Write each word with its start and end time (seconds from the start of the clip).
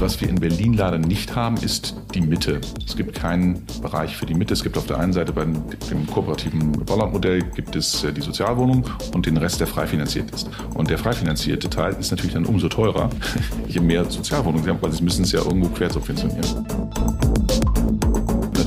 Was 0.00 0.18
wir 0.18 0.30
in 0.30 0.40
Berlin 0.40 0.72
leider 0.72 0.96
nicht 0.96 1.36
haben, 1.36 1.58
ist 1.58 1.94
die 2.14 2.22
Mitte. 2.22 2.62
Es 2.86 2.96
gibt 2.96 3.14
keinen 3.14 3.66
Bereich 3.82 4.16
für 4.16 4.24
die 4.24 4.32
Mitte. 4.32 4.54
Es 4.54 4.62
gibt 4.62 4.78
auf 4.78 4.86
der 4.86 4.98
einen 4.98 5.12
Seite 5.12 5.30
bei 5.30 5.44
dem 5.44 6.06
kooperativen 6.06 6.72
Baulandmodell 6.72 7.42
gibt 7.42 7.76
es 7.76 8.02
äh, 8.02 8.10
die 8.10 8.22
Sozialwohnung 8.22 8.86
und 9.12 9.26
den 9.26 9.36
Rest, 9.36 9.60
der 9.60 9.66
frei 9.66 9.86
finanziert 9.86 10.30
ist. 10.30 10.48
Und 10.72 10.88
der 10.88 10.96
frei 10.96 11.12
finanzierte 11.12 11.68
Teil 11.68 11.94
ist 12.00 12.12
natürlich 12.12 12.32
dann 12.32 12.46
umso 12.46 12.70
teurer, 12.70 13.10
je 13.68 13.80
mehr 13.80 14.10
Sozialwohnungen 14.10 14.64
sie 14.64 14.70
haben, 14.70 14.80
weil 14.80 14.92
sie 14.92 15.04
müssen 15.04 15.24
es 15.24 15.32
ja 15.32 15.40
irgendwo 15.40 15.68
quersubventionieren. 15.68 16.66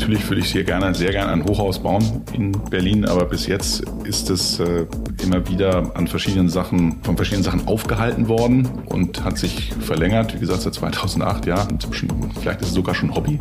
Natürlich 0.03 0.29
würde 0.29 0.41
ich 0.41 0.51
hier 0.51 0.65
gerne, 0.65 0.93
sehr 0.93 1.13
gerne 1.13 1.31
ein 1.31 1.45
Hochhaus 1.45 1.79
bauen 1.79 2.03
in 2.33 2.51
Berlin, 2.69 3.05
aber 3.05 3.23
bis 3.23 3.47
jetzt 3.47 3.85
ist 4.03 4.29
es 4.29 4.59
äh, 4.59 4.85
immer 5.23 5.47
wieder 5.47 5.95
an 5.95 6.07
verschiedenen 6.07 6.49
Sachen, 6.49 7.01
von 7.03 7.15
verschiedenen 7.15 7.45
Sachen 7.45 7.65
aufgehalten 7.69 8.27
worden 8.27 8.67
und 8.87 9.23
hat 9.23 9.37
sich 9.37 9.71
verlängert. 9.79 10.35
Wie 10.35 10.39
gesagt, 10.39 10.63
seit 10.63 10.73
2008, 10.73 11.45
ja. 11.45 11.63
Inzwischen, 11.69 12.09
vielleicht 12.37 12.59
ist 12.59 12.67
es 12.67 12.73
sogar 12.73 12.93
schon 12.93 13.15
Hobby. 13.15 13.39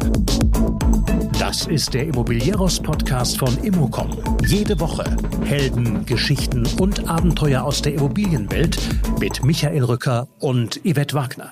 Das 1.37 1.67
ist 1.67 1.95
der 1.95 2.07
Immobilieros-Podcast 2.07 3.41
von 3.41 3.59
Immocom. 3.65 4.11
Jede 4.47 4.79
Woche 4.79 5.17
Helden, 5.45 6.07
Geschichten 6.07 6.65
und 6.79 7.09
Abenteuer 7.09 7.65
aus 7.65 7.83
der 7.83 7.95
Immobilienwelt 7.95 8.79
mit 9.19 9.45
Michael 9.45 9.83
Rücker 9.83 10.29
und 10.39 10.81
Yvette 10.85 11.17
Wagner. 11.17 11.51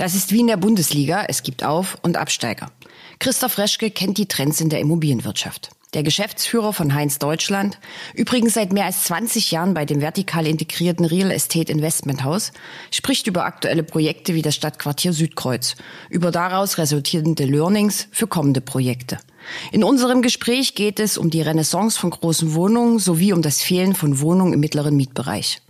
Das 0.00 0.14
ist 0.14 0.32
wie 0.32 0.40
in 0.40 0.46
der 0.46 0.56
Bundesliga. 0.56 1.26
Es 1.28 1.42
gibt 1.42 1.62
Auf- 1.62 1.98
und 2.00 2.16
Absteiger. 2.16 2.70
Christoph 3.18 3.58
Reschke 3.58 3.90
kennt 3.90 4.16
die 4.16 4.24
Trends 4.24 4.58
in 4.62 4.70
der 4.70 4.80
Immobilienwirtschaft. 4.80 5.72
Der 5.92 6.02
Geschäftsführer 6.02 6.72
von 6.72 6.94
Heinz 6.94 7.18
Deutschland, 7.18 7.78
übrigens 8.14 8.54
seit 8.54 8.72
mehr 8.72 8.86
als 8.86 9.04
20 9.04 9.50
Jahren 9.50 9.74
bei 9.74 9.84
dem 9.84 10.00
vertikal 10.00 10.46
integrierten 10.46 11.04
Real 11.04 11.30
Estate 11.30 11.70
Investment 11.70 12.24
House, 12.24 12.52
spricht 12.90 13.26
über 13.26 13.44
aktuelle 13.44 13.82
Projekte 13.82 14.32
wie 14.32 14.40
das 14.40 14.54
Stadtquartier 14.54 15.12
Südkreuz, 15.12 15.76
über 16.08 16.30
daraus 16.30 16.78
resultierende 16.78 17.44
Learnings 17.44 18.08
für 18.10 18.26
kommende 18.26 18.62
Projekte. 18.62 19.18
In 19.70 19.84
unserem 19.84 20.22
Gespräch 20.22 20.74
geht 20.74 20.98
es 20.98 21.18
um 21.18 21.28
die 21.28 21.42
Renaissance 21.42 22.00
von 22.00 22.08
großen 22.08 22.54
Wohnungen 22.54 23.00
sowie 23.00 23.34
um 23.34 23.42
das 23.42 23.60
Fehlen 23.60 23.94
von 23.94 24.20
Wohnungen 24.20 24.54
im 24.54 24.60
mittleren 24.60 24.96
Mietbereich. 24.96 25.60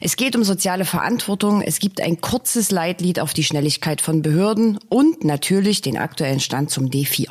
Es 0.00 0.16
geht 0.16 0.36
um 0.36 0.44
soziale 0.44 0.84
Verantwortung, 0.84 1.62
es 1.62 1.78
gibt 1.78 2.00
ein 2.00 2.20
kurzes 2.20 2.70
Leitlied 2.70 3.20
auf 3.20 3.32
die 3.32 3.44
Schnelligkeit 3.44 4.00
von 4.00 4.22
Behörden 4.22 4.78
und 4.88 5.24
natürlich 5.24 5.82
den 5.82 5.96
aktuellen 5.96 6.40
Stand 6.40 6.70
zum 6.70 6.86
D4. 6.86 7.26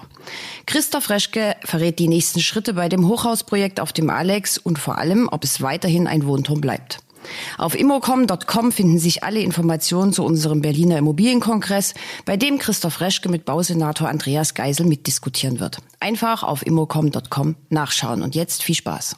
Christoph 0.66 1.10
Reschke 1.10 1.56
verrät 1.64 2.00
die 2.00 2.08
nächsten 2.08 2.40
Schritte 2.40 2.74
bei 2.74 2.90
dem 2.90 3.08
Hochhausprojekt 3.08 3.80
auf 3.80 3.94
dem 3.94 4.10
Alex 4.10 4.58
und 4.58 4.80
vor 4.80 4.98
allem, 4.98 5.28
ob 5.32 5.44
es 5.44 5.62
weiterhin 5.62 6.08
ein 6.08 6.26
Wohnturm 6.26 6.62
bleibt. 6.62 7.00
Auf 7.58 7.78
immocom.com 7.78 8.72
finden 8.72 9.00
sich 9.00 9.24
alle 9.24 9.40
Informationen 9.40 10.14
zu 10.14 10.24
unserem 10.24 10.62
Berliner 10.62 10.98
Immobilienkongress, 10.98 11.94
bei 12.26 12.38
dem 12.38 12.58
Christoph 12.58 13.02
Reschke 13.02 13.30
mit 13.30 13.46
Bausenator 13.46 14.10
Andreas 14.10 14.54
Geisel 14.54 14.86
mitdiskutieren 14.86 15.60
wird. 15.60 15.78
Einfach 16.00 16.44
auf 16.44 16.66
immocom.com 16.66 17.56
nachschauen 17.70 18.22
und 18.22 18.36
jetzt 18.36 18.64
viel 18.64 18.76
Spaß. 18.76 19.16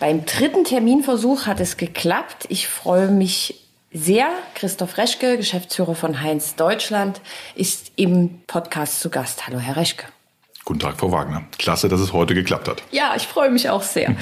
Beim 0.00 0.24
dritten 0.24 0.64
Terminversuch 0.64 1.46
hat 1.46 1.60
es 1.60 1.76
geklappt. 1.76 2.46
Ich 2.48 2.68
freue 2.68 3.08
mich 3.08 3.60
sehr. 3.92 4.30
Christoph 4.54 4.96
Reschke, 4.96 5.36
Geschäftsführer 5.36 5.94
von 5.94 6.22
Heinz 6.22 6.56
Deutschland, 6.56 7.20
ist 7.54 7.92
im 7.96 8.40
Podcast 8.46 9.00
zu 9.00 9.10
Gast. 9.10 9.46
Hallo, 9.46 9.58
Herr 9.58 9.76
Reschke. 9.76 10.06
Guten 10.64 10.80
Tag, 10.80 10.98
Frau 10.98 11.12
Wagner. 11.12 11.44
Klasse, 11.58 11.90
dass 11.90 12.00
es 12.00 12.14
heute 12.14 12.34
geklappt 12.34 12.66
hat. 12.66 12.82
Ja, 12.90 13.12
ich 13.14 13.26
freue 13.26 13.50
mich 13.50 13.68
auch 13.68 13.82
sehr. 13.82 14.14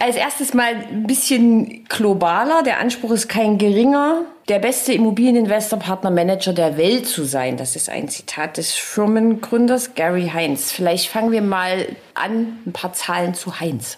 Als 0.00 0.16
erstes 0.16 0.52
mal 0.52 0.74
ein 0.74 1.06
bisschen 1.06 1.86
globaler. 1.88 2.62
Der 2.62 2.78
Anspruch 2.78 3.12
ist 3.12 3.28
kein 3.28 3.56
geringer, 3.56 4.26
der 4.50 4.58
beste 4.58 4.92
Immobilieninvestor, 4.92 5.78
Partner, 5.78 6.10
Manager 6.10 6.52
der 6.52 6.76
Welt 6.76 7.06
zu 7.06 7.24
sein. 7.24 7.56
Das 7.56 7.74
ist 7.74 7.88
ein 7.88 8.10
Zitat 8.10 8.58
des 8.58 8.74
Firmengründers 8.74 9.94
Gary 9.94 10.30
Heinz. 10.34 10.72
Vielleicht 10.72 11.08
fangen 11.08 11.32
wir 11.32 11.40
mal 11.40 11.86
an, 12.12 12.58
ein 12.66 12.72
paar 12.74 12.92
Zahlen 12.92 13.32
zu 13.32 13.60
Heinz. 13.60 13.96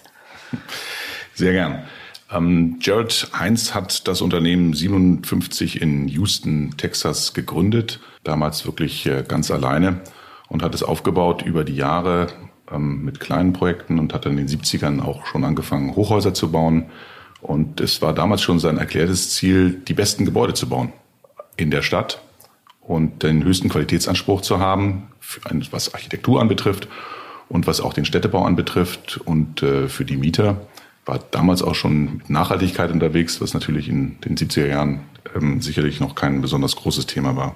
Sehr 1.33 1.53
gern. 1.53 1.83
Ähm, 2.31 2.77
Jared 2.81 3.29
Heinz 3.37 3.73
hat 3.73 4.07
das 4.07 4.21
Unternehmen 4.21 4.73
57 4.73 5.81
in 5.81 6.07
Houston, 6.07 6.75
Texas 6.77 7.33
gegründet, 7.33 7.99
damals 8.23 8.65
wirklich 8.65 9.05
äh, 9.05 9.23
ganz 9.25 9.49
alleine 9.49 10.01
und 10.49 10.61
hat 10.61 10.75
es 10.75 10.83
aufgebaut 10.83 11.41
über 11.43 11.63
die 11.63 11.75
Jahre 11.75 12.27
ähm, 12.71 13.05
mit 13.05 13.19
kleinen 13.19 13.53
Projekten 13.53 13.97
und 13.99 14.13
hat 14.13 14.25
in 14.25 14.35
den 14.35 14.47
70ern 14.47 15.01
auch 15.01 15.25
schon 15.25 15.45
angefangen, 15.45 15.95
Hochhäuser 15.95 16.33
zu 16.33 16.51
bauen. 16.51 16.87
Und 17.41 17.79
es 17.79 18.01
war 18.01 18.13
damals 18.13 18.41
schon 18.41 18.59
sein 18.59 18.77
erklärtes 18.77 19.35
Ziel, 19.35 19.81
die 19.87 19.93
besten 19.93 20.25
Gebäude 20.25 20.53
zu 20.53 20.67
bauen 20.67 20.91
in 21.55 21.71
der 21.71 21.81
Stadt 21.81 22.21
und 22.81 23.23
den 23.23 23.43
höchsten 23.43 23.69
Qualitätsanspruch 23.69 24.41
zu 24.41 24.59
haben, 24.59 25.07
was 25.71 25.93
Architektur 25.93 26.41
anbetrifft 26.41 26.87
und 27.49 27.67
was 27.67 27.81
auch 27.81 27.93
den 27.93 28.05
Städtebau 28.05 28.43
anbetrifft 28.45 29.17
und 29.17 29.61
äh, 29.63 29.87
für 29.87 30.05
die 30.05 30.17
Mieter 30.17 30.61
war 31.05 31.19
damals 31.31 31.61
auch 31.61 31.75
schon 31.75 32.17
mit 32.17 32.29
Nachhaltigkeit 32.29 32.91
unterwegs, 32.91 33.39
was 33.39 33.53
natürlich 33.53 33.87
in 33.87 34.19
den 34.21 34.35
70er 34.35 34.67
Jahren 34.67 35.01
ähm, 35.35 35.61
sicherlich 35.61 35.99
noch 35.99 36.15
kein 36.15 36.41
besonders 36.41 36.75
großes 36.75 37.05
Thema 37.05 37.35
war. 37.35 37.55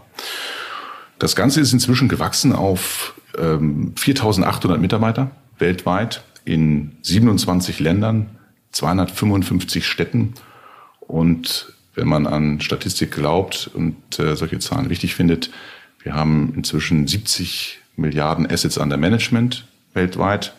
Das 1.19 1.35
Ganze 1.35 1.61
ist 1.61 1.73
inzwischen 1.73 2.07
gewachsen 2.07 2.53
auf 2.53 3.13
ähm, 3.37 3.93
4.800 3.95 4.77
Mitarbeiter 4.77 5.31
weltweit 5.59 6.23
in 6.45 6.97
27 7.01 7.79
Ländern, 7.79 8.37
255 8.71 9.85
Städten. 9.85 10.33
Und 10.99 11.73
wenn 11.93 12.07
man 12.07 12.25
an 12.25 12.61
Statistik 12.61 13.11
glaubt 13.11 13.69
und 13.73 14.17
äh, 14.17 14.35
solche 14.35 14.59
Zahlen 14.59 14.89
wichtig 14.89 15.13
findet, 15.13 15.51
wir 16.01 16.15
haben 16.15 16.53
inzwischen 16.55 17.05
70 17.05 17.79
Milliarden 17.97 18.49
Assets 18.49 18.77
under 18.77 18.97
Management 18.97 19.67
weltweit 19.93 20.53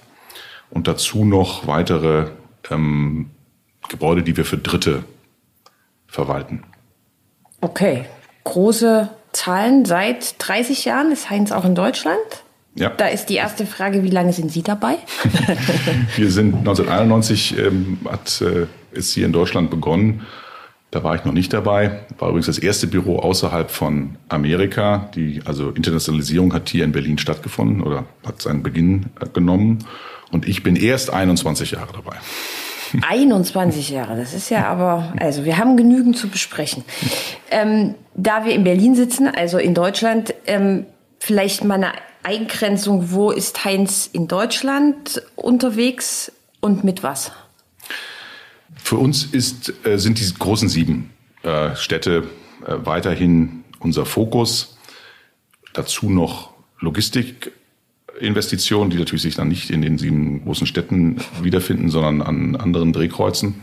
und 0.71 0.89
dazu 0.89 1.25
noch 1.25 1.67
weitere 1.67 2.29
ähm, 2.71 3.31
Gebäude, 3.89 4.23
die 4.23 4.37
wir 4.37 4.45
für 4.45 4.59
Dritte 4.59 5.05
verwalten. 6.07 6.65
Okay, 7.61 8.05
große 8.45 9.09
Zahlen. 9.33 9.85
Seit 9.85 10.37
30 10.39 10.85
Jahren 10.85 11.13
ist 11.13 11.31
Heinz 11.31 11.53
auch 11.53 11.65
in 11.65 11.75
Deutschland. 11.75 12.19
Ja. 12.75 12.91
Da 12.91 13.09
ist 13.09 13.27
die 13.27 13.35
erste 13.35 13.67
Frage, 13.67 14.03
wie 14.03 14.11
lange 14.11 14.33
sind 14.33 14.51
Sie 14.51 14.63
dabei? 14.63 14.97
wir 16.17 16.31
sind 16.31 16.55
1991 16.57 17.59
ähm, 17.59 17.99
hat 18.09 18.41
äh, 18.41 18.67
ist 18.93 19.13
hier 19.13 19.27
in 19.27 19.33
Deutschland 19.33 19.71
begonnen 19.71 20.23
da 20.93 21.03
war 21.03 21.15
ich 21.15 21.25
noch 21.25 21.33
nicht 21.33 21.53
dabei. 21.55 22.01
War 22.19 22.29
übrigens 22.29 22.47
das 22.47 22.59
erste 22.59 22.87
Büro 22.87 23.19
außerhalb 23.19 23.71
von 23.71 24.17
Amerika. 24.29 25.11
Die 25.15 25.41
also 25.47 25.71
Internationalisierung 25.71 26.53
hat 26.53 26.69
hier 26.69 26.85
in 26.85 26.93
Berlin 26.93 27.17
stattgefunden 27.17 27.83
oder 27.83 28.05
hat 28.25 28.43
seinen 28.43 28.63
Beginn 28.63 29.07
äh, 29.19 29.27
genommen. 29.27 29.79
Und 30.31 30.47
ich 30.47 30.63
bin 30.63 30.77
erst 30.77 31.11
21 31.11 31.73
Jahre 31.73 31.95
dabei. 31.95 32.17
21 33.09 33.89
Jahre, 33.89 34.17
das 34.17 34.35
ist 34.35 34.51
ja 34.51 34.67
aber, 34.67 35.15
also 35.19 35.47
wir 35.47 35.57
haben 35.57 35.79
genügend 35.79 36.19
zu 36.19 36.29
besprechen. 36.29 36.85
Ähm, 37.51 37.95
da 38.15 38.45
wir 38.45 38.53
in 38.53 38.65
Berlin 38.65 38.95
sitzen, 38.95 39.29
also 39.29 39.57
in 39.57 39.73
Deutschland, 39.73 40.35
ähm, 40.47 40.85
vielleicht 41.19 41.65
mal 41.65 41.77
eine 41.77 41.93
Eingrenzung, 42.23 43.13
wo 43.13 43.31
ist 43.31 43.65
Heinz 43.65 44.11
in 44.13 44.29
Deutschland 44.29 45.23
unterwegs 45.37 46.33
und 46.61 46.85
mit 46.85 47.03
was? 47.03 47.33
Für 48.83 48.97
uns 48.97 49.25
ist, 49.25 49.73
äh, 49.87 49.99
sind 49.99 50.21
die 50.21 50.35
großen 50.39 50.69
sieben 50.69 51.11
äh, 51.43 51.75
Städte 51.77 52.25
äh, 52.67 52.75
weiterhin 52.85 53.65
unser 53.79 54.05
Fokus. 54.05 54.77
Dazu 55.73 56.11
noch 56.11 56.53
Logistikinvestitionen, 56.81 58.91
die 58.91 58.99
natürlich 58.99 59.23
sich 59.23 59.37
dann 59.37 59.49
nicht 59.49 59.71
in 59.71 59.83
den 59.83 59.99
sieben 59.99 60.45
großen 60.45 60.67
Städten 60.67 61.19
wiederfinden, 61.41 61.89
sondern 61.89 62.23
an 62.23 62.57
anderen 62.57 62.93
Drehkreuzen. 62.93 63.63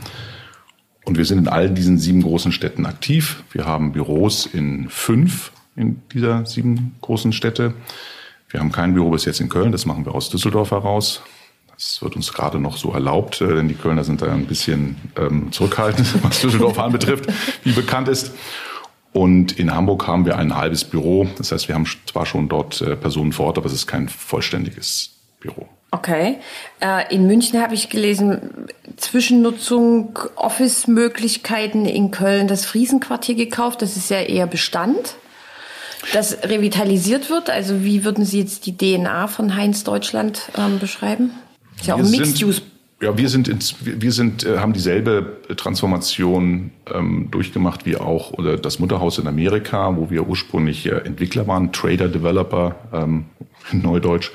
Und 1.06 1.18
wir 1.18 1.26
sind 1.26 1.40
in 1.40 1.48
all 1.48 1.70
diesen 1.70 1.98
sieben 1.98 2.22
großen 2.22 2.52
Städten 2.52 2.86
aktiv. 2.86 3.44
Wir 3.52 3.66
haben 3.66 3.92
Büros 3.92 4.46
in 4.46 4.90
fünf 4.90 5.52
in 5.76 6.02
dieser 6.14 6.46
sieben 6.46 6.96
großen 7.02 7.34
Städte. 7.34 7.74
Wir 8.50 8.60
haben 8.60 8.72
kein 8.72 8.94
Büro 8.94 9.12
bis 9.12 9.26
jetzt 9.26 9.40
in 9.40 9.50
Köln, 9.50 9.72
das 9.72 9.86
machen 9.86 10.06
wir 10.06 10.16
aus 10.16 10.30
Düsseldorf 10.30 10.72
heraus. 10.72 11.22
Das 11.80 12.02
wird 12.02 12.18
uns 12.18 12.34
gerade 12.34 12.60
noch 12.60 12.76
so 12.76 12.92
erlaubt, 12.92 13.40
äh, 13.40 13.56
denn 13.56 13.70
die 13.70 13.74
Kölner 13.74 14.04
sind 14.04 14.22
da 14.22 14.34
ein 14.34 14.48
bisschen 14.48 14.98
ähm, 15.18 15.50
zurückhaltend, 15.54 16.14
was 16.24 16.42
Düsseldorf 16.42 16.78
anbetrifft, 16.80 17.28
wie 17.64 17.72
bekannt 17.72 18.10
ist. 18.10 18.34
Und 19.14 19.58
in 19.58 19.74
Hamburg 19.74 20.06
haben 20.06 20.26
wir 20.26 20.38
ein 20.38 20.56
halbes 20.58 20.84
Büro. 20.84 21.28
Das 21.38 21.54
heißt, 21.54 21.70
wir 21.70 21.76
haben 21.76 21.88
zwar 22.06 22.26
schon 22.26 22.50
dort 22.50 22.82
äh, 22.82 22.98
Personen 22.98 23.32
vor 23.32 23.48
Ort, 23.48 23.58
aber 23.58 23.68
es 23.68 23.74
ist 23.74 23.88
kein 23.88 24.10
vollständiges 24.10 25.12
Büro. 25.40 25.70
Okay. 25.92 26.40
Äh, 26.82 27.16
in 27.16 27.26
München 27.28 27.62
habe 27.62 27.76
ich 27.76 27.90
gelesen, 27.90 28.68
Zwischennutzung, 28.98 30.20
Office-Möglichkeiten 30.36 31.86
in 31.86 32.12
Köln, 32.12 32.50
das 32.50 32.66
Friesenquartier 32.66 33.36
gekauft. 33.36 33.82
Das 33.82 33.96
ist 33.96 34.10
ja 34.10 34.20
eher 34.20 34.48
Bestand. 34.48 35.16
das 36.12 36.44
revitalisiert 36.44 37.30
wird? 37.30 37.50
Also 37.50 37.86
wie 37.86 38.04
würden 38.04 38.26
Sie 38.26 38.40
jetzt 38.40 38.66
die 38.66 38.76
DNA 38.76 39.28
von 39.28 39.56
Heinz 39.56 39.86
Deutschland 39.86 40.42
ähm, 40.58 40.78
beschreiben? 40.78 41.32
Ist 41.80 41.88
ja 41.88 41.96
auch 41.96 42.00
ein 42.00 42.12
Mixed-Use. 42.12 42.62
Ja, 43.02 43.18
wir 43.18 43.30
sind, 43.30 43.48
ins, 43.48 43.76
wir 43.80 44.12
sind, 44.12 44.46
äh, 44.46 44.58
haben 44.58 44.74
dieselbe 44.74 45.38
Transformation 45.56 46.72
ähm, 46.94 47.30
durchgemacht 47.32 47.86
wie 47.86 47.96
auch 47.96 48.34
oder 48.34 48.58
das 48.58 48.80
Mutterhaus 48.80 49.18
in 49.20 49.28
Amerika, 49.28 49.96
wo 49.96 50.10
wir 50.10 50.28
ursprünglich 50.28 50.86
äh, 50.86 50.98
Entwickler 50.98 51.48
waren, 51.48 51.72
Trader, 51.72 52.10
Developer, 52.10 52.76
ähm, 52.92 53.26
in 53.72 53.82
Neudeutsch. 53.82 54.32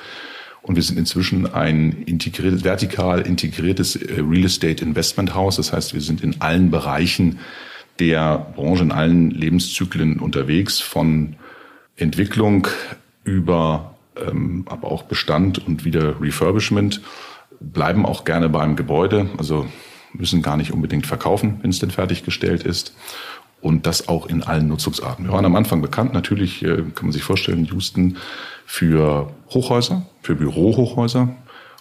Und 0.62 0.76
wir 0.76 0.82
sind 0.82 0.98
inzwischen 0.98 1.52
ein 1.52 2.04
integriert, 2.06 2.64
vertikal 2.64 3.20
integriertes 3.20 3.96
äh, 3.96 4.22
Real 4.26 4.46
Estate 4.46 4.82
Investment 4.82 5.34
House. 5.34 5.56
Das 5.56 5.74
heißt, 5.74 5.92
wir 5.92 6.00
sind 6.00 6.22
in 6.22 6.40
allen 6.40 6.70
Bereichen 6.70 7.40
der 7.98 8.46
Branche, 8.56 8.82
in 8.82 8.92
allen 8.92 9.30
Lebenszyklen 9.30 10.20
unterwegs, 10.20 10.80
von 10.80 11.36
Entwicklung 11.96 12.66
über 13.24 13.94
ähm, 14.16 14.64
aber 14.68 14.90
auch 14.90 15.02
Bestand 15.02 15.64
und 15.66 15.84
wieder 15.84 16.20
Refurbishment, 16.20 17.00
bleiben 17.72 18.06
auch 18.06 18.24
gerne 18.24 18.48
beim 18.48 18.76
Gebäude, 18.76 19.28
also 19.38 19.66
müssen 20.12 20.42
gar 20.42 20.56
nicht 20.56 20.72
unbedingt 20.72 21.06
verkaufen, 21.06 21.58
wenn 21.62 21.70
es 21.70 21.78
denn 21.78 21.90
fertiggestellt 21.90 22.62
ist. 22.62 22.94
Und 23.60 23.86
das 23.86 24.08
auch 24.08 24.26
in 24.26 24.42
allen 24.42 24.68
Nutzungsarten. 24.68 25.24
Wir 25.24 25.32
waren 25.32 25.46
am 25.46 25.56
Anfang 25.56 25.80
bekannt, 25.80 26.12
natürlich 26.12 26.62
äh, 26.62 26.76
kann 26.94 27.06
man 27.06 27.12
sich 27.12 27.22
vorstellen, 27.22 27.64
Houston 27.64 28.18
für 28.66 29.32
Hochhäuser, 29.50 30.04
für 30.20 30.34
Bürohochhäuser. 30.34 31.34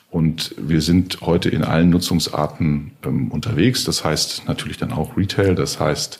Und 0.10 0.56
wir 0.58 0.82
sind 0.82 1.22
heute 1.22 1.50
in 1.50 1.64
allen 1.64 1.90
Nutzungsarten 1.90 2.92
ähm, 3.04 3.32
unterwegs. 3.32 3.84
Das 3.84 4.06
heißt 4.06 4.48
natürlich 4.48 4.78
dann 4.78 4.94
auch 4.94 5.18
Retail. 5.18 5.56
Das 5.56 5.80
heißt 5.80 6.20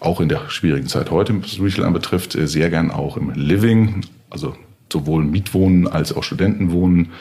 auch 0.00 0.20
in 0.20 0.28
der 0.28 0.48
schwierigen 0.48 0.88
Zeit 0.88 1.10
heute, 1.10 1.40
was 1.42 1.60
Retail 1.60 1.84
anbetrifft, 1.84 2.34
äh, 2.34 2.48
sehr 2.48 2.70
gern 2.70 2.90
auch 2.90 3.16
im 3.16 3.30
Living, 3.30 4.06
also 4.30 4.56
sowohl 4.92 5.22
Mietwohnen 5.22 5.86
als 5.86 6.12
auch 6.12 6.24
Studentenwohnen. 6.24 7.12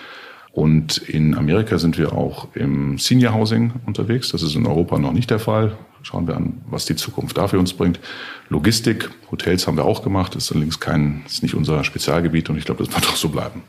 Und 0.52 0.98
in 0.98 1.36
Amerika 1.36 1.78
sind 1.78 1.98
wir 1.98 2.14
auch 2.14 2.48
im 2.56 2.98
Senior 2.98 3.34
Housing 3.34 3.74
unterwegs. 3.86 4.30
Das 4.30 4.42
ist 4.42 4.56
in 4.56 4.66
Europa 4.66 4.98
noch 4.98 5.14
nicht 5.14 5.30
der 5.30 5.40
Fall. 5.40 5.78
Schauen 6.02 6.28
wir 6.28 6.36
an, 6.36 6.62
was 6.70 6.86
die 6.86 6.96
Zukunft 6.96 7.38
da 7.38 7.48
für 7.48 7.60
uns 7.60 7.74
bringt. 7.74 8.00
Logistik, 8.48 9.10
Hotels 9.32 9.68
haben 9.68 9.78
wir 9.78 9.86
auch 9.86 10.02
gemacht. 10.02 10.36
Ist 10.36 10.52
allerdings 10.52 10.80
kein, 10.80 11.24
ist 11.26 11.44
nicht 11.44 11.56
unser 11.56 11.84
Spezialgebiet 11.84 12.50
und 12.50 12.58
ich 12.58 12.66
glaube, 12.66 12.84
das 12.84 12.94
wird 12.94 13.08
auch 13.08 13.16
so 13.16 13.30
bleiben. 13.30 13.64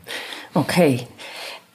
Okay. 0.53 1.01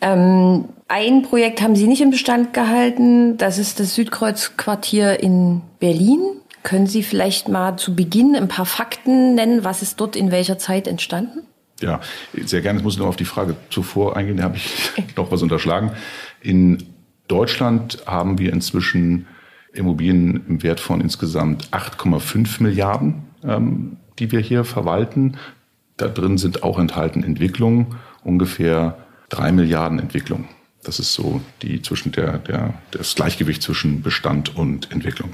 Ähm, 0.00 0.64
ein 0.88 1.22
Projekt 1.22 1.62
haben 1.62 1.76
Sie 1.76 1.86
nicht 1.86 2.02
im 2.02 2.10
Bestand 2.10 2.52
gehalten. 2.52 3.36
Das 3.36 3.58
ist 3.58 3.80
das 3.80 3.94
Südkreuzquartier 3.94 5.20
in 5.20 5.62
Berlin. 5.78 6.20
Können 6.62 6.86
Sie 6.86 7.02
vielleicht 7.02 7.48
mal 7.48 7.76
zu 7.76 7.94
Beginn 7.94 8.34
ein 8.34 8.48
paar 8.48 8.66
Fakten 8.66 9.34
nennen? 9.34 9.62
Was 9.62 9.82
ist 9.82 10.00
dort 10.00 10.16
in 10.16 10.30
welcher 10.30 10.58
Zeit 10.58 10.88
entstanden? 10.88 11.42
Ja, 11.80 12.00
sehr 12.44 12.62
gerne. 12.62 12.78
Ich 12.78 12.84
muss 12.84 12.96
nur 12.96 13.06
auf 13.06 13.16
die 13.16 13.24
Frage 13.24 13.56
zuvor 13.70 14.16
eingehen. 14.16 14.38
Da 14.38 14.44
habe 14.44 14.56
ich 14.56 14.92
noch 15.16 15.30
was 15.30 15.42
unterschlagen. 15.42 15.92
In 16.40 16.84
Deutschland 17.28 18.02
haben 18.06 18.38
wir 18.38 18.52
inzwischen 18.52 19.26
Immobilien 19.72 20.44
im 20.48 20.62
Wert 20.62 20.80
von 20.80 21.00
insgesamt 21.00 21.68
8,5 21.70 22.62
Milliarden, 22.62 23.24
ähm, 23.44 23.98
die 24.18 24.32
wir 24.32 24.40
hier 24.40 24.64
verwalten. 24.64 25.36
Da 25.96 26.08
drin 26.08 26.38
sind 26.38 26.62
auch 26.62 26.78
enthalten 26.78 27.22
Entwicklungen, 27.22 27.96
ungefähr 28.22 28.98
drei 29.28 29.52
Milliarden 29.52 29.98
Entwicklungen. 29.98 30.48
Das 30.82 30.98
ist 30.98 31.14
so 31.14 31.40
die 31.62 31.82
zwischen 31.82 32.12
der, 32.12 32.38
der, 32.38 32.74
das 32.92 33.14
Gleichgewicht 33.14 33.62
zwischen 33.62 34.02
Bestand 34.02 34.56
und 34.56 34.92
Entwicklung. 34.92 35.30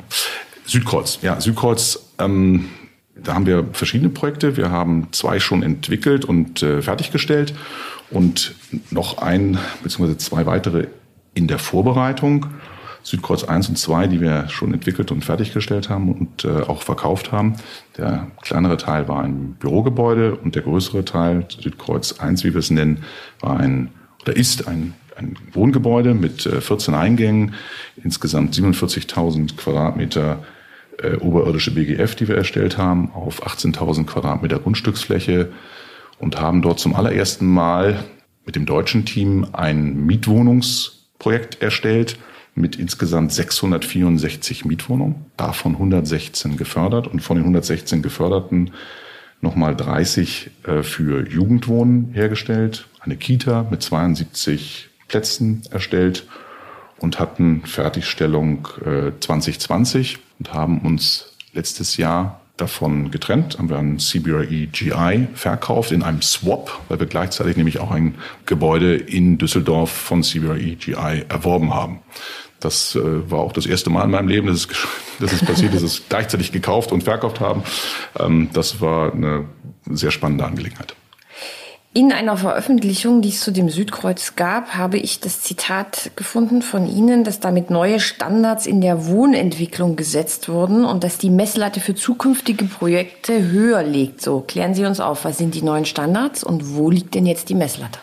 Südkreuz, 0.64 1.18
ja, 1.22 1.40
Südkreuz, 1.40 2.12
ähm, 2.18 2.68
da 3.22 3.34
haben 3.34 3.46
wir 3.46 3.66
verschiedene 3.72 4.10
Projekte. 4.10 4.56
Wir 4.56 4.70
haben 4.70 5.08
zwei 5.12 5.40
schon 5.40 5.62
entwickelt 5.62 6.24
und 6.24 6.62
äh, 6.62 6.82
fertiggestellt 6.82 7.54
und 8.10 8.54
noch 8.90 9.18
ein 9.18 9.58
beziehungsweise 9.82 10.18
zwei 10.18 10.46
weitere 10.46 10.88
in 11.34 11.48
der 11.48 11.58
Vorbereitung. 11.58 12.46
Südkreuz 13.04 13.44
1 13.44 13.68
und 13.68 13.78
2, 13.78 14.06
die 14.06 14.20
wir 14.20 14.48
schon 14.48 14.72
entwickelt 14.72 15.10
und 15.10 15.24
fertiggestellt 15.24 15.88
haben 15.88 16.12
und 16.12 16.44
äh, 16.44 16.62
auch 16.62 16.82
verkauft 16.82 17.32
haben. 17.32 17.56
Der 17.96 18.28
kleinere 18.42 18.76
Teil 18.76 19.08
war 19.08 19.24
ein 19.24 19.54
Bürogebäude 19.58 20.36
und 20.36 20.54
der 20.54 20.62
größere 20.62 21.04
Teil, 21.04 21.46
Südkreuz 21.48 22.20
1, 22.20 22.44
wie 22.44 22.54
wir 22.54 22.60
es 22.60 22.70
nennen, 22.70 23.02
war 23.40 23.58
ein 23.58 23.90
oder 24.22 24.36
ist 24.36 24.68
ein, 24.68 24.94
ein 25.16 25.36
Wohngebäude 25.52 26.14
mit 26.14 26.46
äh, 26.46 26.60
14 26.60 26.94
Eingängen, 26.94 27.54
insgesamt 28.02 28.54
47.000 28.54 29.56
Quadratmeter 29.56 30.44
äh, 31.02 31.16
oberirdische 31.16 31.72
BGF, 31.72 32.14
die 32.14 32.28
wir 32.28 32.36
erstellt 32.36 32.78
haben, 32.78 33.10
auf 33.12 33.46
18.000 33.46 34.06
Quadratmeter 34.06 34.58
Grundstücksfläche 34.58 35.52
und 36.18 36.40
haben 36.40 36.62
dort 36.62 36.78
zum 36.78 36.94
allerersten 36.94 37.46
Mal 37.46 38.04
mit 38.44 38.56
dem 38.56 38.66
deutschen 38.66 39.04
Team 39.04 39.46
ein 39.52 40.06
Mietwohnungsprojekt 40.06 41.62
erstellt 41.62 42.18
mit 42.54 42.76
insgesamt 42.76 43.32
664 43.32 44.64
Mietwohnungen, 44.64 45.26
davon 45.36 45.72
116 45.72 46.56
gefördert 46.56 47.06
und 47.06 47.20
von 47.20 47.36
den 47.36 47.44
116 47.44 48.02
geförderten 48.02 48.72
nochmal 49.40 49.74
30 49.74 50.50
äh, 50.64 50.82
für 50.82 51.28
Jugendwohnen 51.28 52.10
hergestellt, 52.12 52.86
eine 53.00 53.16
Kita 53.16 53.66
mit 53.70 53.82
72 53.82 54.88
Plätzen 55.08 55.62
erstellt 55.70 56.26
und 56.98 57.18
hatten 57.18 57.62
Fertigstellung 57.66 58.68
äh, 58.84 59.12
2020 59.18 60.18
und 60.42 60.54
haben 60.54 60.80
uns 60.80 61.36
letztes 61.52 61.96
Jahr 61.96 62.40
davon 62.56 63.12
getrennt, 63.12 63.58
haben 63.58 63.70
wir 63.70 63.78
ein 63.78 64.00
CBRE 64.00 64.66
GI 64.66 65.28
verkauft 65.34 65.92
in 65.92 66.02
einem 66.02 66.20
Swap, 66.20 66.80
weil 66.88 66.98
wir 66.98 67.06
gleichzeitig 67.06 67.56
nämlich 67.56 67.78
auch 67.78 67.92
ein 67.92 68.16
Gebäude 68.44 68.96
in 68.96 69.38
Düsseldorf 69.38 69.92
von 69.92 70.24
CBRE 70.24 70.74
GI 70.74 71.24
erworben 71.28 71.72
haben. 71.72 72.00
Das 72.58 72.96
äh, 72.96 73.30
war 73.30 73.38
auch 73.38 73.52
das 73.52 73.66
erste 73.66 73.90
Mal 73.90 74.04
in 74.04 74.10
meinem 74.10 74.26
Leben, 74.26 74.48
dass 74.48 74.56
es, 74.56 74.68
dass 75.20 75.32
es 75.32 75.44
passiert, 75.44 75.74
dass 75.74 75.82
es 75.82 76.02
gleichzeitig 76.08 76.50
gekauft 76.50 76.90
und 76.90 77.04
verkauft 77.04 77.38
haben. 77.38 77.62
Ähm, 78.18 78.48
das 78.52 78.80
war 78.80 79.12
eine 79.12 79.44
sehr 79.90 80.10
spannende 80.10 80.44
Angelegenheit. 80.44 80.96
In 81.94 82.10
einer 82.10 82.38
Veröffentlichung, 82.38 83.20
die 83.20 83.28
es 83.28 83.40
zu 83.40 83.50
dem 83.50 83.68
Südkreuz 83.68 84.34
gab, 84.34 84.76
habe 84.76 84.96
ich 84.96 85.20
das 85.20 85.42
Zitat 85.42 86.12
gefunden 86.16 86.62
von 86.62 86.88
Ihnen, 86.88 87.22
dass 87.22 87.38
damit 87.38 87.68
neue 87.68 88.00
Standards 88.00 88.66
in 88.66 88.80
der 88.80 89.04
Wohnentwicklung 89.08 89.94
gesetzt 89.94 90.48
wurden 90.48 90.86
und 90.86 91.04
dass 91.04 91.18
die 91.18 91.28
Messlatte 91.28 91.80
für 91.80 91.94
zukünftige 91.94 92.64
Projekte 92.64 93.46
höher 93.46 93.82
liegt. 93.82 94.22
So, 94.22 94.40
klären 94.40 94.74
Sie 94.74 94.86
uns 94.86 95.00
auf, 95.00 95.26
was 95.26 95.36
sind 95.36 95.54
die 95.54 95.60
neuen 95.60 95.84
Standards 95.84 96.42
und 96.42 96.74
wo 96.74 96.88
liegt 96.88 97.14
denn 97.14 97.26
jetzt 97.26 97.50
die 97.50 97.54
Messlatte? 97.54 97.98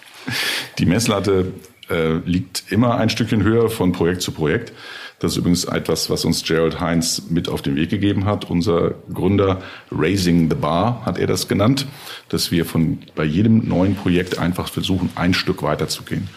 Die 0.77 0.86
Messlatte 0.86 1.51
äh, 1.89 2.17
liegt 2.25 2.65
immer 2.69 2.98
ein 2.98 3.10
Stückchen 3.10 3.41
höher 3.41 3.72
von 3.72 3.91
Projekt 3.91 4.22
zu 4.22 4.31
Projekt. 4.31 4.72
Das 5.20 5.34
ist 5.34 5.38
übrigens 5.38 5.66
etwas, 5.66 6.10
was 6.10 6.24
uns 6.24 6.44
Gerald 6.44 6.80
Heinz 6.80 7.24
mit 7.30 7.50
auf 7.50 7.62
den 7.62 7.76
Weg 7.76 7.90
gegeben 7.90 8.26
hat. 8.26 8.50
Unser 8.50 8.96
Gründer 9.14 9.62
Raising 9.92 10.50
the 10.50 10.56
Bar 10.56 11.06
hat 11.06 11.18
er 11.18 11.28
das 11.28 11.48
genannt, 11.48 11.88
dass 12.30 12.52
wir 12.52 12.66
von 12.66 13.00
bei 13.16 13.26
jedem 13.26 13.68
neuen 13.68 13.96
Projekt 13.96 14.40
einfach 14.40 14.70
versuchen, 14.70 15.10
ein 15.16 15.34
Stück 15.34 15.62
weiterzugehen. 15.62 16.30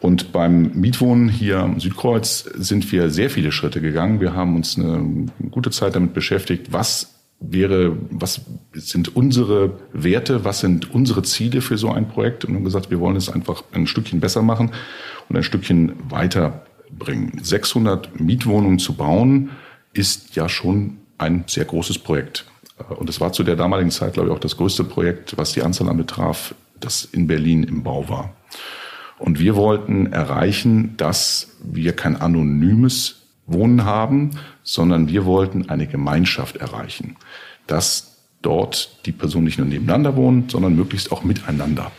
Und 0.00 0.32
beim 0.32 0.72
Mietwohnen 0.74 1.28
hier 1.28 1.58
am 1.60 1.80
Südkreuz 1.80 2.48
sind 2.54 2.90
wir 2.92 3.10
sehr 3.10 3.30
viele 3.30 3.52
Schritte 3.52 3.80
gegangen. 3.80 4.20
Wir 4.20 4.34
haben 4.34 4.54
uns 4.56 4.78
eine 4.78 5.26
gute 5.50 5.70
Zeit 5.70 5.94
damit 5.94 6.14
beschäftigt, 6.14 6.72
was 6.72 7.14
wäre, 7.40 7.96
was 8.10 8.42
sind 8.72 9.14
unsere 9.14 9.78
Werte, 9.92 10.44
was 10.44 10.60
sind 10.60 10.94
unsere 10.94 11.22
Ziele 11.22 11.60
für 11.60 11.76
so 11.76 11.90
ein 11.90 12.08
Projekt 12.08 12.44
und 12.44 12.54
haben 12.54 12.64
gesagt, 12.64 12.90
wir 12.90 13.00
wollen 13.00 13.16
es 13.16 13.28
einfach 13.28 13.62
ein 13.72 13.86
Stückchen 13.86 14.20
besser 14.20 14.42
machen 14.42 14.70
und 15.28 15.36
ein 15.36 15.42
Stückchen 15.42 15.94
weiter 16.08 16.64
bringen. 16.90 17.40
600 17.42 18.20
Mietwohnungen 18.20 18.78
zu 18.78 18.94
bauen, 18.94 19.50
ist 19.92 20.36
ja 20.36 20.48
schon 20.48 20.98
ein 21.18 21.44
sehr 21.46 21.64
großes 21.64 21.98
Projekt. 21.98 22.44
Und 22.98 23.08
es 23.08 23.20
war 23.20 23.32
zu 23.32 23.42
der 23.42 23.56
damaligen 23.56 23.90
Zeit, 23.90 24.14
glaube 24.14 24.28
ich, 24.28 24.34
auch 24.34 24.40
das 24.40 24.56
größte 24.56 24.84
Projekt, 24.84 25.36
was 25.38 25.52
die 25.52 25.62
Anzahl 25.62 25.88
anbetraf, 25.88 26.54
das 26.78 27.04
in 27.04 27.26
Berlin 27.26 27.62
im 27.62 27.82
Bau 27.82 28.08
war. 28.08 28.34
Und 29.18 29.38
wir 29.38 29.56
wollten 29.56 30.12
erreichen, 30.12 30.94
dass 30.98 31.56
wir 31.62 31.94
kein 31.94 32.16
anonymes 32.16 33.22
Wohnen 33.46 33.84
haben, 33.84 34.32
sondern 34.62 35.08
wir 35.08 35.24
wollten 35.24 35.70
eine 35.70 35.86
Gemeinschaft 35.86 36.56
erreichen, 36.56 37.16
dass 37.66 38.16
dort 38.42 39.06
die 39.06 39.12
Personen 39.12 39.44
nicht 39.44 39.58
nur 39.58 39.66
nebeneinander 39.66 40.16
wohnen, 40.16 40.48
sondern 40.48 40.76
möglichst 40.76 41.12
auch 41.12 41.24
miteinander 41.24 41.92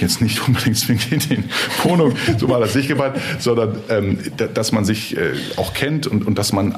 jetzt 0.00 0.20
nicht 0.20 0.46
unbedingt 0.46 0.76
zwingend 0.76 1.12
in 1.12 1.20
den 1.20 1.44
Wohnungen, 1.82 2.16
so 2.38 2.48
war 2.48 2.60
das 2.60 2.74
nicht 2.74 2.88
gemeint, 2.88 3.16
sondern 3.38 3.78
ähm, 3.88 4.18
dass 4.54 4.72
man 4.72 4.84
sich 4.84 5.16
äh, 5.16 5.32
auch 5.56 5.72
kennt 5.74 6.06
und, 6.06 6.26
und 6.26 6.38
dass 6.38 6.52
man 6.52 6.76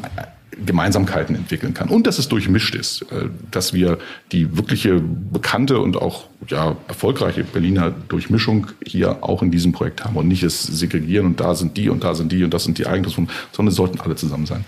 Gemeinsamkeiten 0.64 1.36
entwickeln 1.36 1.74
kann 1.74 1.88
und 1.88 2.06
dass 2.06 2.18
es 2.18 2.28
durchmischt 2.28 2.74
ist, 2.74 3.02
äh, 3.12 3.28
dass 3.50 3.72
wir 3.72 3.98
die 4.32 4.56
wirkliche 4.56 5.00
bekannte 5.00 5.78
und 5.78 5.96
auch 5.96 6.26
ja 6.48 6.76
erfolgreiche 6.88 7.44
Berliner 7.44 7.90
Durchmischung 7.90 8.68
hier 8.84 9.22
auch 9.22 9.42
in 9.42 9.50
diesem 9.50 9.72
Projekt 9.72 10.04
haben 10.04 10.16
und 10.16 10.28
nicht 10.28 10.42
es 10.42 10.62
segregieren 10.62 11.26
und 11.26 11.40
da 11.40 11.54
sind 11.54 11.76
die 11.76 11.88
und 11.88 12.04
da 12.04 12.14
sind 12.14 12.32
die 12.32 12.44
und 12.44 12.52
das 12.52 12.64
sind 12.64 12.78
die 12.78 12.86
Eigentumswohnungen, 12.86 13.34
sondern 13.52 13.70
es 13.70 13.76
sollten 13.76 14.00
alle 14.00 14.16
zusammen 14.16 14.46
sein. 14.46 14.64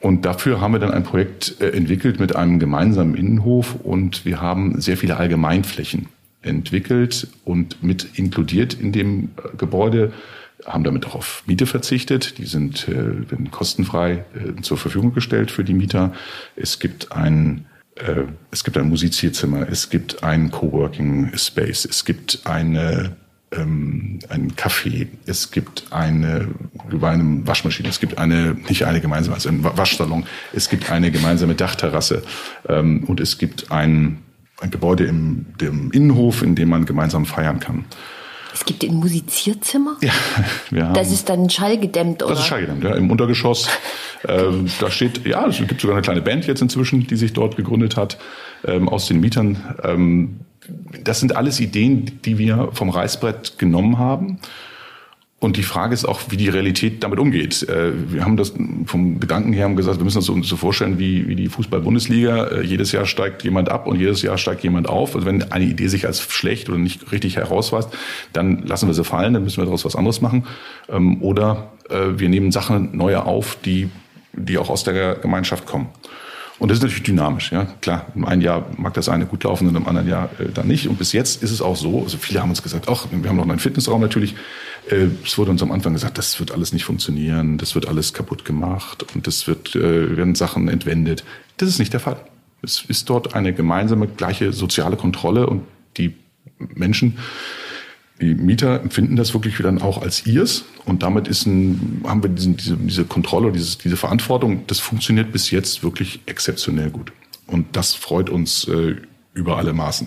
Und 0.00 0.24
dafür 0.24 0.60
haben 0.60 0.72
wir 0.72 0.80
dann 0.80 0.90
ein 0.90 1.04
Projekt 1.04 1.60
äh, 1.60 1.70
entwickelt 1.70 2.18
mit 2.18 2.34
einem 2.34 2.58
gemeinsamen 2.58 3.14
Innenhof 3.14 3.76
und 3.82 4.24
wir 4.24 4.40
haben 4.40 4.80
sehr 4.80 4.96
viele 4.96 5.16
Allgemeinflächen 5.16 6.08
entwickelt 6.42 7.28
und 7.44 7.82
mit 7.82 8.18
inkludiert 8.18 8.74
in 8.74 8.92
dem 8.92 9.30
äh, 9.36 9.56
Gebäude, 9.56 10.12
haben 10.66 10.84
damit 10.84 11.06
auch 11.06 11.16
auf 11.16 11.42
Miete 11.46 11.66
verzichtet. 11.66 12.38
Die 12.38 12.46
sind 12.46 12.88
äh, 12.88 13.30
werden 13.30 13.50
kostenfrei 13.50 14.24
äh, 14.34 14.60
zur 14.62 14.76
Verfügung 14.76 15.12
gestellt 15.14 15.50
für 15.50 15.64
die 15.64 15.74
Mieter. 15.74 16.12
Es 16.56 16.78
gibt 16.78 17.12
ein 17.12 17.66
äh, 17.96 18.22
es 18.50 18.64
gibt 18.64 18.78
ein 18.78 18.88
Musizierzimmer, 18.88 19.68
es 19.68 19.90
gibt 19.90 20.22
ein 20.22 20.50
Coworking 20.50 21.32
Space, 21.36 21.84
es 21.84 22.04
gibt 22.04 22.40
eine 22.44 23.16
ähm, 23.52 24.18
ein 24.28 24.52
Café, 24.52 25.08
es 25.26 25.50
gibt 25.50 25.84
eine, 25.90 26.48
eine 26.90 27.46
Waschmaschine, 27.46 27.88
es 27.88 28.00
gibt 28.00 28.18
eine, 28.18 28.56
nicht 28.68 28.86
eine 28.86 29.00
gemeinsame, 29.00 29.34
also 29.34 29.48
ein 29.48 29.62
Waschsalon, 29.62 30.24
es 30.52 30.68
gibt 30.68 30.90
eine 30.90 31.10
gemeinsame 31.10 31.54
Dachterrasse 31.54 32.22
ähm, 32.68 33.04
und 33.04 33.20
es 33.20 33.38
gibt 33.38 33.70
ein, 33.70 34.21
ein 34.62 34.70
Gebäude 34.70 35.04
im 35.04 35.46
dem 35.60 35.90
Innenhof, 35.90 36.42
in 36.42 36.54
dem 36.54 36.68
man 36.68 36.86
gemeinsam 36.86 37.26
feiern 37.26 37.60
kann. 37.60 37.84
Es 38.54 38.64
gibt 38.64 38.84
ein 38.84 38.94
Musizierzimmer? 38.94 39.96
Ja, 40.02 40.12
wir 40.70 40.86
haben. 40.86 40.94
Das 40.94 41.10
ist 41.10 41.28
dann 41.28 41.48
schallgedämmt, 41.48 42.22
oder? 42.22 42.32
Das 42.32 42.40
ist 42.40 42.46
schallgedämmt, 42.46 42.84
ja, 42.84 42.94
im 42.94 43.10
Untergeschoss. 43.10 43.68
ähm, 44.28 44.66
da 44.78 44.90
steht, 44.90 45.26
ja, 45.26 45.46
es 45.46 45.58
gibt 45.58 45.80
sogar 45.80 45.96
eine 45.96 46.02
kleine 46.02 46.22
Band 46.22 46.46
jetzt 46.46 46.60
inzwischen, 46.60 47.06
die 47.06 47.16
sich 47.16 47.32
dort 47.32 47.56
gegründet 47.56 47.96
hat, 47.96 48.18
ähm, 48.64 48.88
aus 48.88 49.06
den 49.06 49.20
Mietern. 49.20 49.76
Ähm, 49.82 50.40
das 51.02 51.20
sind 51.20 51.34
alles 51.34 51.60
Ideen, 51.60 52.20
die 52.24 52.38
wir 52.38 52.68
vom 52.72 52.90
Reißbrett 52.90 53.58
genommen 53.58 53.98
haben. 53.98 54.38
Und 55.42 55.56
die 55.56 55.64
Frage 55.64 55.92
ist 55.92 56.04
auch, 56.04 56.20
wie 56.28 56.36
die 56.36 56.48
Realität 56.48 57.02
damit 57.02 57.18
umgeht. 57.18 57.68
Äh, 57.68 58.12
wir 58.12 58.24
haben 58.24 58.36
das 58.36 58.54
vom 58.86 59.18
Gedanken 59.18 59.52
her 59.52 59.68
gesagt, 59.70 59.98
wir 59.98 60.04
müssen 60.04 60.18
uns 60.18 60.48
so 60.48 60.56
vorstellen 60.56 61.00
wie, 61.00 61.26
wie 61.26 61.34
die 61.34 61.48
Fußball-Bundesliga. 61.48 62.44
Äh, 62.44 62.62
jedes 62.62 62.92
Jahr 62.92 63.06
steigt 63.06 63.42
jemand 63.42 63.68
ab 63.68 63.88
und 63.88 63.98
jedes 63.98 64.22
Jahr 64.22 64.38
steigt 64.38 64.62
jemand 64.62 64.88
auf. 64.88 65.16
Also 65.16 65.26
wenn 65.26 65.50
eine 65.50 65.64
Idee 65.64 65.88
sich 65.88 66.06
als 66.06 66.20
schlecht 66.20 66.68
oder 66.68 66.78
nicht 66.78 67.10
richtig 67.10 67.38
herausweist, 67.38 67.88
dann 68.32 68.62
lassen 68.62 68.86
wir 68.86 68.94
sie 68.94 69.02
fallen, 69.02 69.34
dann 69.34 69.42
müssen 69.42 69.56
wir 69.56 69.64
daraus 69.64 69.84
was 69.84 69.96
anderes 69.96 70.20
machen. 70.20 70.44
Ähm, 70.88 71.20
oder 71.20 71.72
äh, 71.90 72.10
wir 72.14 72.28
nehmen 72.28 72.52
Sachen 72.52 72.96
neue 72.96 73.24
auf, 73.24 73.58
die, 73.64 73.90
die 74.34 74.58
auch 74.58 74.70
aus 74.70 74.84
der 74.84 75.16
Gemeinschaft 75.16 75.66
kommen. 75.66 75.88
Und 76.62 76.68
das 76.68 76.78
ist 76.78 76.82
natürlich 76.82 77.02
dynamisch, 77.02 77.50
ja. 77.50 77.64
Klar, 77.80 78.06
im 78.14 78.24
einen 78.24 78.40
Jahr 78.40 78.64
mag 78.76 78.94
das 78.94 79.08
eine 79.08 79.26
gut 79.26 79.42
laufen 79.42 79.66
und 79.66 79.74
im 79.74 79.88
anderen 79.88 80.06
Jahr 80.06 80.30
äh, 80.38 80.44
dann 80.54 80.68
nicht. 80.68 80.86
Und 80.86 80.96
bis 80.96 81.12
jetzt 81.12 81.42
ist 81.42 81.50
es 81.50 81.60
auch 81.60 81.74
so, 81.74 82.04
also 82.04 82.18
viele 82.18 82.40
haben 82.40 82.50
uns 82.50 82.62
gesagt, 82.62 82.88
ach, 82.88 83.08
wir 83.10 83.28
haben 83.28 83.34
noch 83.34 83.48
einen 83.48 83.58
Fitnessraum 83.58 84.00
natürlich. 84.00 84.36
Äh, 84.88 85.08
es 85.24 85.36
wurde 85.36 85.50
uns 85.50 85.60
am 85.60 85.72
Anfang 85.72 85.92
gesagt, 85.92 86.18
das 86.18 86.38
wird 86.38 86.52
alles 86.52 86.72
nicht 86.72 86.84
funktionieren, 86.84 87.58
das 87.58 87.74
wird 87.74 87.88
alles 87.88 88.12
kaputt 88.12 88.44
gemacht 88.44 89.04
und 89.12 89.26
das 89.26 89.48
wird, 89.48 89.74
äh, 89.74 90.16
werden 90.16 90.36
Sachen 90.36 90.68
entwendet. 90.68 91.24
Das 91.56 91.68
ist 91.68 91.80
nicht 91.80 91.92
der 91.94 91.98
Fall. 91.98 92.20
Es 92.62 92.84
ist 92.86 93.10
dort 93.10 93.34
eine 93.34 93.52
gemeinsame, 93.52 94.06
gleiche 94.06 94.52
soziale 94.52 94.96
Kontrolle 94.96 95.48
und 95.48 95.62
die 95.96 96.14
Menschen 96.58 97.18
die 98.22 98.36
Mieter 98.36 98.80
empfinden 98.80 99.16
das 99.16 99.34
wirklich 99.34 99.58
dann 99.58 99.82
auch 99.82 100.00
als 100.00 100.26
ihrs 100.26 100.64
und 100.84 101.02
damit 101.02 101.26
ist 101.26 101.44
ein, 101.44 102.02
haben 102.06 102.22
wir 102.22 102.30
diesen, 102.30 102.56
diese, 102.56 102.76
diese 102.76 103.04
Kontrolle, 103.04 103.50
dieses, 103.50 103.78
diese 103.78 103.96
Verantwortung. 103.96 104.64
Das 104.68 104.78
funktioniert 104.78 105.32
bis 105.32 105.50
jetzt 105.50 105.82
wirklich 105.82 106.20
exzeptionell 106.26 106.90
gut 106.90 107.12
und 107.48 107.76
das 107.76 107.94
freut 107.94 108.30
uns 108.30 108.66
äh, 108.68 108.94
über 109.34 109.58
alle 109.58 109.72
Maßen. 109.72 110.06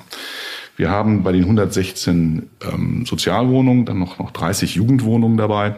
Wir 0.77 0.89
haben 0.89 1.23
bei 1.23 1.33
den 1.33 1.43
116 1.43 2.49
ähm, 2.63 3.05
Sozialwohnungen 3.05 3.85
dann 3.85 3.99
noch, 3.99 4.17
noch 4.17 4.31
30 4.31 4.75
Jugendwohnungen 4.75 5.37
dabei. 5.37 5.75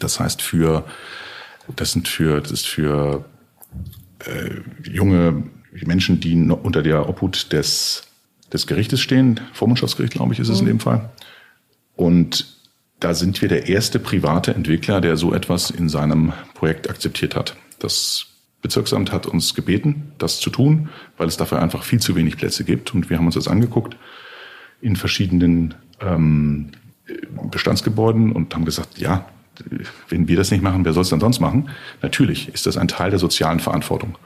Das 0.00 0.20
heißt 0.20 0.42
für 0.42 0.84
das 1.76 1.92
sind 1.92 2.08
für 2.08 2.42
das 2.42 2.50
ist 2.50 2.66
für 2.66 3.24
äh, 4.18 4.50
junge 4.86 5.44
Menschen, 5.72 6.20
die 6.20 6.36
unter 6.36 6.82
der 6.82 7.08
Obhut 7.08 7.52
des 7.52 8.04
des 8.52 8.66
Gerichtes 8.66 9.00
stehen, 9.00 9.40
Vormundschaftsgericht, 9.52 10.14
glaube 10.14 10.32
ich, 10.32 10.38
ist 10.38 10.48
es 10.48 10.60
in 10.60 10.66
mhm. 10.66 10.68
dem 10.68 10.80
Fall. 10.80 11.10
Und 11.96 12.46
da 13.00 13.14
sind 13.14 13.40
wir 13.42 13.48
der 13.48 13.68
erste 13.68 13.98
private 13.98 14.54
Entwickler, 14.54 15.00
der 15.00 15.16
so 15.16 15.34
etwas 15.34 15.70
in 15.70 15.88
seinem 15.88 16.32
Projekt 16.54 16.88
akzeptiert 16.88 17.36
hat. 17.36 17.56
Das 17.78 18.26
Bezirksamt 18.62 19.12
hat 19.12 19.26
uns 19.26 19.54
gebeten, 19.54 20.12
das 20.18 20.40
zu 20.40 20.48
tun, 20.48 20.88
weil 21.18 21.28
es 21.28 21.36
dafür 21.36 21.60
einfach 21.60 21.82
viel 21.84 22.00
zu 22.00 22.16
wenig 22.16 22.38
Plätze 22.38 22.64
gibt. 22.64 22.94
Und 22.94 23.10
wir 23.10 23.18
haben 23.18 23.26
uns 23.26 23.34
das 23.34 23.48
angeguckt 23.48 23.96
in 24.80 24.96
verschiedenen 24.96 25.74
ähm, 26.00 26.72
Bestandsgebäuden 27.50 28.32
und 28.32 28.54
haben 28.54 28.64
gesagt, 28.64 28.98
ja, 28.98 29.26
wenn 30.08 30.26
wir 30.26 30.36
das 30.36 30.50
nicht 30.50 30.62
machen, 30.62 30.84
wer 30.84 30.92
soll 30.92 31.02
es 31.02 31.10
dann 31.10 31.20
sonst 31.20 31.40
machen? 31.40 31.68
Natürlich 32.02 32.48
ist 32.48 32.66
das 32.66 32.76
ein 32.76 32.88
Teil 32.88 33.10
der 33.10 33.18
sozialen 33.18 33.60
Verantwortung. 33.60 34.16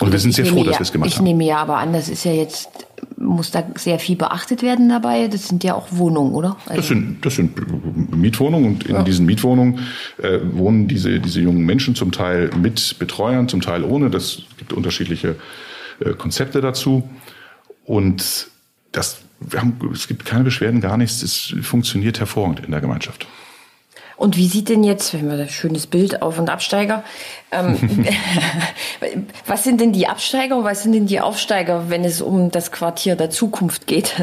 Und 0.00 0.12
wir 0.12 0.18
sind 0.18 0.32
sehr 0.32 0.44
froh, 0.44 0.62
dass 0.62 0.78
wir 0.78 0.82
es 0.82 0.92
gemacht 0.92 1.08
ich 1.08 1.16
haben. 1.16 1.26
Ich 1.26 1.32
nehme 1.32 1.44
ja 1.44 1.56
aber 1.56 1.78
an, 1.78 1.92
das 1.94 2.08
ist 2.08 2.24
ja 2.24 2.32
jetzt, 2.32 2.68
muss 3.16 3.50
da 3.50 3.64
sehr 3.76 3.98
viel 3.98 4.16
beachtet 4.16 4.62
werden 4.62 4.90
dabei. 4.90 5.28
Das 5.28 5.48
sind 5.48 5.64
ja 5.64 5.74
auch 5.74 5.86
Wohnungen, 5.90 6.34
oder? 6.34 6.56
Also 6.66 6.76
das, 6.76 6.88
sind, 6.88 7.24
das 7.24 7.36
sind 7.36 8.14
Mietwohnungen 8.14 8.74
und 8.74 8.84
in 8.84 8.96
ja. 8.96 9.02
diesen 9.02 9.24
Mietwohnungen 9.24 9.80
äh, 10.22 10.38
wohnen 10.52 10.86
diese, 10.86 11.18
diese 11.18 11.40
jungen 11.40 11.64
Menschen 11.64 11.94
zum 11.94 12.12
Teil 12.12 12.50
mit 12.60 12.98
Betreuern, 12.98 13.48
zum 13.48 13.62
Teil 13.62 13.84
ohne. 13.84 14.10
Das 14.10 14.42
gibt 14.58 14.74
unterschiedliche 14.74 15.36
äh, 16.00 16.12
Konzepte 16.12 16.60
dazu. 16.60 17.08
Und 17.86 18.48
das, 18.92 19.22
wir 19.40 19.60
haben, 19.60 19.78
es 19.94 20.08
gibt 20.08 20.26
keine 20.26 20.44
Beschwerden, 20.44 20.82
gar 20.82 20.98
nichts. 20.98 21.22
Es 21.22 21.54
funktioniert 21.62 22.18
hervorragend 22.18 22.60
in 22.66 22.70
der 22.70 22.82
Gemeinschaft. 22.82 23.26
Und 24.16 24.36
wie 24.38 24.46
sieht 24.46 24.70
denn 24.70 24.82
jetzt, 24.82 25.12
wenn 25.12 25.28
wir 25.28 25.36
das 25.36 25.50
schönes 25.50 25.86
Bild 25.86 26.22
Auf- 26.22 26.38
und 26.38 26.48
Absteiger, 26.48 27.04
ähm, 27.52 27.76
was 29.46 29.62
sind 29.62 29.80
denn 29.80 29.92
die 29.92 30.08
Absteiger 30.08 30.56
und 30.56 30.64
was 30.64 30.82
sind 30.82 30.92
denn 30.92 31.06
die 31.06 31.20
Aufsteiger, 31.20 31.90
wenn 31.90 32.02
es 32.02 32.22
um 32.22 32.50
das 32.50 32.72
Quartier 32.72 33.14
der 33.14 33.28
Zukunft 33.28 33.86
geht? 33.86 34.14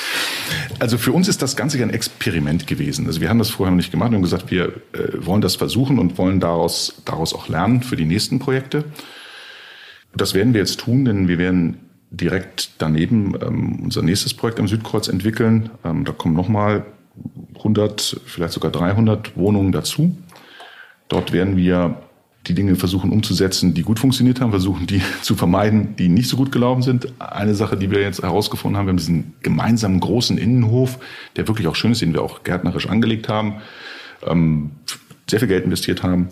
also 0.80 0.98
für 0.98 1.12
uns 1.12 1.28
ist 1.28 1.40
das 1.40 1.54
Ganze 1.54 1.80
ein 1.80 1.90
Experiment 1.90 2.66
gewesen. 2.66 3.06
Also 3.06 3.20
wir 3.20 3.28
haben 3.28 3.38
das 3.38 3.50
vorher 3.50 3.70
noch 3.70 3.76
nicht 3.76 3.92
gemacht 3.92 4.12
und 4.12 4.22
gesagt, 4.22 4.50
wir 4.50 4.66
äh, 4.92 5.24
wollen 5.24 5.40
das 5.40 5.54
versuchen 5.54 6.00
und 6.00 6.18
wollen 6.18 6.40
daraus, 6.40 6.94
daraus 7.04 7.32
auch 7.32 7.48
lernen 7.48 7.82
für 7.82 7.96
die 7.96 8.06
nächsten 8.06 8.40
Projekte. 8.40 8.84
Das 10.14 10.34
werden 10.34 10.52
wir 10.52 10.60
jetzt 10.60 10.80
tun, 10.80 11.04
denn 11.04 11.28
wir 11.28 11.38
werden 11.38 11.78
direkt 12.10 12.72
daneben 12.78 13.34
ähm, 13.40 13.80
unser 13.84 14.02
nächstes 14.02 14.34
Projekt 14.34 14.58
am 14.58 14.68
Südkreuz 14.68 15.08
entwickeln. 15.08 15.70
Ähm, 15.84 16.04
da 16.04 16.12
kommen 16.12 16.34
nochmal 16.34 16.84
100, 17.56 18.20
vielleicht 18.26 18.54
sogar 18.54 18.70
300 18.70 19.36
Wohnungen 19.36 19.72
dazu. 19.72 20.16
Dort 21.08 21.32
werden 21.32 21.56
wir 21.56 22.02
die 22.46 22.54
Dinge 22.54 22.74
versuchen 22.74 23.12
umzusetzen, 23.12 23.72
die 23.72 23.82
gut 23.82 24.00
funktioniert 24.00 24.40
haben, 24.40 24.50
versuchen 24.50 24.86
die 24.86 25.00
zu 25.22 25.34
vermeiden, 25.34 25.94
die 25.96 26.08
nicht 26.08 26.28
so 26.28 26.36
gut 26.36 26.50
gelaufen 26.50 26.82
sind. 26.82 27.12
Eine 27.20 27.54
Sache, 27.54 27.76
die 27.76 27.90
wir 27.90 28.00
jetzt 28.00 28.22
herausgefunden 28.22 28.76
haben, 28.76 28.86
wir 28.86 28.90
haben 28.90 28.96
diesen 28.96 29.34
gemeinsamen 29.42 30.00
großen 30.00 30.38
Innenhof, 30.38 30.98
der 31.36 31.46
wirklich 31.48 31.68
auch 31.68 31.76
schön 31.76 31.92
ist, 31.92 32.02
den 32.02 32.14
wir 32.14 32.22
auch 32.22 32.42
gärtnerisch 32.42 32.88
angelegt 32.88 33.28
haben, 33.28 33.56
ähm, 34.26 34.72
sehr 35.28 35.38
viel 35.38 35.48
Geld 35.48 35.64
investiert 35.64 36.02
haben. 36.02 36.28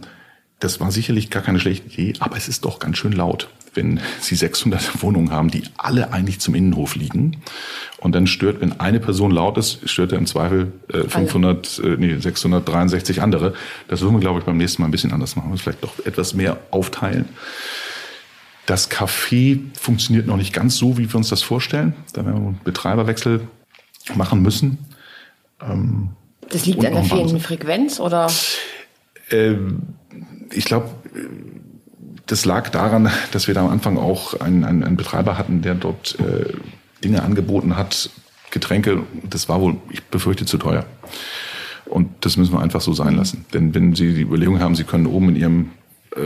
Das 0.60 0.78
war 0.78 0.92
sicherlich 0.92 1.30
gar 1.30 1.42
keine 1.42 1.58
schlechte 1.58 1.88
Idee, 1.88 2.12
aber 2.20 2.36
es 2.36 2.48
ist 2.48 2.64
doch 2.64 2.78
ganz 2.78 2.98
schön 2.98 3.12
laut 3.12 3.48
wenn 3.74 4.00
Sie 4.20 4.34
600 4.34 5.02
Wohnungen 5.02 5.30
haben, 5.30 5.50
die 5.50 5.62
alle 5.76 6.12
eigentlich 6.12 6.40
zum 6.40 6.54
Innenhof 6.54 6.96
liegen. 6.96 7.42
Und 7.98 8.14
dann 8.14 8.26
stört, 8.26 8.60
wenn 8.60 8.80
eine 8.80 9.00
Person 9.00 9.30
laut 9.30 9.58
ist, 9.58 9.88
stört 9.88 10.12
er 10.12 10.18
im 10.18 10.26
Zweifel 10.26 10.72
äh, 10.92 11.02
500, 11.02 11.80
äh, 11.84 11.96
nee, 11.98 12.16
663 12.18 13.22
andere. 13.22 13.54
Das 13.88 14.00
würden 14.00 14.14
wir, 14.14 14.20
glaube 14.20 14.40
ich, 14.40 14.44
beim 14.44 14.56
nächsten 14.56 14.82
Mal 14.82 14.88
ein 14.88 14.92
bisschen 14.92 15.12
anders 15.12 15.36
machen. 15.36 15.56
Vielleicht 15.58 15.82
doch 15.82 16.04
etwas 16.04 16.34
mehr 16.34 16.58
aufteilen. 16.70 17.28
Das 18.66 18.90
Café 18.90 19.60
funktioniert 19.74 20.26
noch 20.26 20.36
nicht 20.36 20.52
ganz 20.52 20.76
so, 20.76 20.96
wie 20.96 21.10
wir 21.10 21.16
uns 21.16 21.28
das 21.28 21.42
vorstellen. 21.42 21.94
Da 22.12 22.24
werden 22.24 22.40
wir 22.40 22.48
einen 22.48 22.60
Betreiberwechsel 22.64 23.40
machen 24.14 24.42
müssen. 24.42 24.78
Ähm, 25.60 26.10
das 26.48 26.66
liegt 26.66 26.84
an 26.84 26.94
der 26.94 27.04
fehlenden 27.04 27.40
Frequenz 27.40 28.00
oder? 28.00 28.28
Ähm, 29.30 29.82
ich 30.52 30.64
glaube, 30.64 30.90
das 32.26 32.44
lag 32.44 32.68
daran, 32.70 33.10
dass 33.32 33.48
wir 33.48 33.54
da 33.54 33.62
am 33.62 33.70
Anfang 33.70 33.98
auch 33.98 34.38
einen, 34.40 34.64
einen, 34.64 34.84
einen 34.84 34.96
Betreiber 34.96 35.36
hatten, 35.36 35.62
der 35.62 35.74
dort 35.74 36.18
äh, 36.20 36.52
Dinge 37.02 37.22
angeboten 37.22 37.76
hat, 37.76 38.10
Getränke. 38.50 39.02
Das 39.28 39.48
war 39.48 39.60
wohl, 39.60 39.76
ich 39.90 40.02
befürchte, 40.04 40.44
zu 40.46 40.58
teuer. 40.58 40.84
Und 41.86 42.08
das 42.20 42.36
müssen 42.36 42.52
wir 42.52 42.60
einfach 42.60 42.80
so 42.80 42.92
sein 42.92 43.16
lassen. 43.16 43.44
Denn 43.52 43.74
wenn 43.74 43.94
Sie 43.94 44.14
die 44.14 44.22
Überlegung 44.22 44.60
haben, 44.60 44.76
Sie 44.76 44.84
können 44.84 45.06
oben 45.06 45.30
in 45.30 45.36
Ihrem 45.36 45.70
äh, 46.14 46.20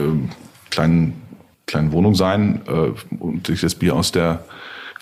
kleinen, 0.69 1.13
kleinen 1.65 1.91
Wohnung 1.91 2.13
sein 2.13 2.61
äh, 2.67 3.15
und 3.17 3.47
sich 3.47 3.61
das 3.61 3.73
Bier 3.75 3.95
aus 3.95 4.11
der 4.11 4.45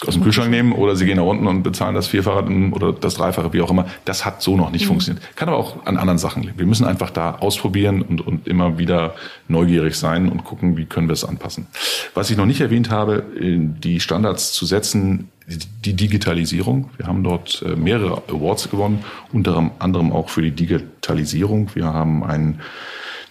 aus 0.07 0.15
dem 0.15 0.23
Kühlschrank 0.23 0.49
nehmen 0.49 0.73
oder 0.73 0.95
sie 0.95 1.05
gehen 1.05 1.17
nach 1.17 1.25
unten 1.25 1.47
und 1.47 1.63
bezahlen 1.63 1.95
das 1.95 2.07
Vierfache 2.07 2.45
oder 2.71 2.93
das 2.93 3.15
Dreifache, 3.15 3.53
wie 3.53 3.61
auch 3.61 3.71
immer. 3.71 3.87
Das 4.05 4.25
hat 4.25 4.41
so 4.41 4.57
noch 4.57 4.71
nicht 4.71 4.83
mhm. 4.83 4.89
funktioniert. 4.89 5.35
Kann 5.35 5.49
aber 5.49 5.57
auch 5.57 5.85
an 5.85 5.97
anderen 5.97 6.17
Sachen 6.17 6.43
liegen. 6.43 6.57
Wir 6.57 6.65
müssen 6.65 6.85
einfach 6.85 7.09
da 7.09 7.35
ausprobieren 7.35 8.01
und, 8.01 8.25
und 8.25 8.47
immer 8.47 8.77
wieder 8.77 9.15
neugierig 9.47 9.95
sein 9.95 10.29
und 10.29 10.43
gucken, 10.43 10.77
wie 10.77 10.85
können 10.85 11.07
wir 11.07 11.13
es 11.13 11.25
anpassen. 11.25 11.67
Was 12.13 12.29
ich 12.29 12.37
noch 12.37 12.45
nicht 12.45 12.61
erwähnt 12.61 12.89
habe, 12.89 13.23
die 13.35 13.99
Standards 13.99 14.53
zu 14.53 14.65
setzen, 14.65 15.29
die 15.47 15.93
Digitalisierung. 15.93 16.89
Wir 16.97 17.07
haben 17.07 17.23
dort 17.23 17.63
äh, 17.65 17.75
mehrere 17.75 18.23
Awards 18.29 18.69
gewonnen, 18.69 19.03
unter 19.31 19.71
anderem 19.79 20.11
auch 20.11 20.29
für 20.29 20.41
die 20.41 20.51
Digitalisierung. 20.51 21.69
Wir 21.73 21.85
haben 21.85 22.23
ein 22.23 22.61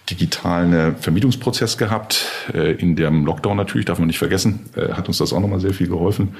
digitalen 0.09 0.95
Vermietungsprozess 0.97 1.77
gehabt. 1.77 2.25
Äh, 2.53 2.73
in 2.73 2.95
dem 2.95 3.25
Lockdown 3.25 3.57
natürlich, 3.57 3.85
darf 3.85 3.99
man 3.99 4.07
nicht 4.07 4.19
vergessen, 4.19 4.69
äh, 4.75 4.93
hat 4.93 5.07
uns 5.07 5.17
das 5.17 5.33
auch 5.33 5.39
nochmal 5.39 5.59
sehr 5.59 5.73
viel 5.73 5.87
geholfen. 5.87 6.35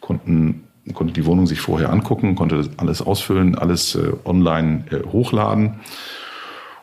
Konnten 0.00 0.64
konnte 0.94 1.12
die 1.12 1.26
Wohnung 1.26 1.46
sich 1.46 1.60
vorher 1.60 1.90
angucken, 1.90 2.34
konnte 2.34 2.70
alles 2.76 3.02
ausfüllen, 3.02 3.56
alles 3.56 3.94
äh, 3.94 4.12
online 4.24 4.84
hochladen. 5.12 5.80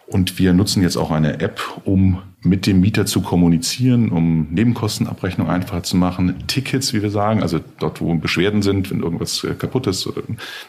Und 0.08 0.38
wir 0.38 0.54
nutzen 0.54 0.84
jetzt 0.84 0.98
auch 0.98 1.10
eine 1.10 1.40
App, 1.40 1.62
um 1.84 2.22
mit 2.42 2.68
dem 2.68 2.80
Mieter 2.80 3.08
zu 3.08 3.22
kommunizieren, 3.22 4.10
um 4.10 4.48
Nebenkostenabrechnung 4.52 5.50
einfacher 5.50 5.82
zu 5.82 5.98
machen, 5.98 6.44
Tickets, 6.46 6.94
wie 6.94 7.02
wir 7.02 7.10
sagen, 7.10 7.42
also 7.42 7.60
dort, 7.80 8.02
wo 8.02 8.14
Beschwerden 8.14 8.62
sind, 8.62 8.92
wenn 8.92 9.02
irgendwas 9.02 9.46
kaputt 9.58 9.88
ist, 9.88 10.08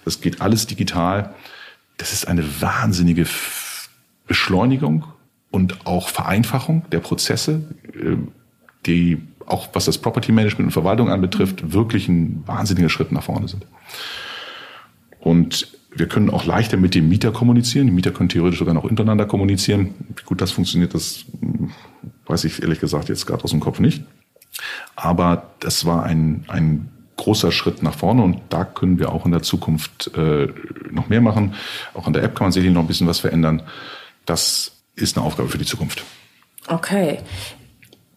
das 0.06 0.22
geht 0.22 0.40
alles 0.40 0.66
digital. 0.66 1.34
Das 1.98 2.14
ist 2.14 2.26
eine 2.28 2.44
wahnsinnige 2.62 3.26
Beschleunigung 4.26 5.04
und 5.50 5.86
auch 5.86 6.08
Vereinfachung 6.08 6.82
der 6.90 7.00
Prozesse, 7.00 7.62
äh, 7.94 8.16
die 8.86 9.18
auch 9.46 9.68
was 9.72 9.84
das 9.84 9.98
Property 9.98 10.32
Management 10.32 10.68
und 10.68 10.72
Verwaltung 10.72 11.10
anbetrifft, 11.10 11.72
wirklich 11.72 12.08
ein 12.08 12.42
wahnsinniger 12.46 12.88
Schritt 12.88 13.12
nach 13.12 13.22
vorne 13.22 13.48
sind. 13.48 13.66
Und 15.20 15.68
wir 15.94 16.08
können 16.08 16.30
auch 16.30 16.44
leichter 16.44 16.76
mit 16.76 16.94
dem 16.94 17.08
Mieter 17.08 17.32
kommunizieren. 17.32 17.86
Die 17.86 17.92
Mieter 17.92 18.10
können 18.10 18.28
theoretisch 18.28 18.58
sogar 18.58 18.74
noch 18.74 18.84
untereinander 18.84 19.24
kommunizieren. 19.24 19.94
Wie 20.14 20.24
gut 20.24 20.40
das 20.40 20.50
funktioniert, 20.52 20.94
das 20.94 21.24
hm, 21.40 21.70
weiß 22.26 22.44
ich 22.44 22.62
ehrlich 22.62 22.80
gesagt 22.80 23.08
jetzt 23.08 23.26
gerade 23.26 23.44
aus 23.44 23.50
dem 23.50 23.60
Kopf 23.60 23.80
nicht. 23.80 24.04
Aber 24.94 25.50
das 25.60 25.86
war 25.86 26.04
ein, 26.04 26.44
ein 26.48 26.90
großer 27.16 27.50
Schritt 27.50 27.82
nach 27.82 27.94
vorne 27.94 28.22
und 28.22 28.40
da 28.50 28.64
können 28.64 28.98
wir 28.98 29.10
auch 29.12 29.24
in 29.24 29.32
der 29.32 29.42
Zukunft 29.42 30.10
äh, 30.16 30.48
noch 30.90 31.08
mehr 31.08 31.20
machen. 31.20 31.54
Auch 31.94 32.06
an 32.06 32.12
der 32.12 32.22
App 32.22 32.34
kann 32.34 32.46
man 32.46 32.52
sicherlich 32.52 32.74
noch 32.74 32.82
ein 32.82 32.86
bisschen 32.86 33.06
was 33.06 33.20
verändern. 33.20 33.62
Das 34.26 34.72
ist 34.96 35.16
eine 35.16 35.26
Aufgabe 35.26 35.48
für 35.48 35.58
die 35.58 35.64
Zukunft. 35.64 36.04
Okay. 36.68 37.20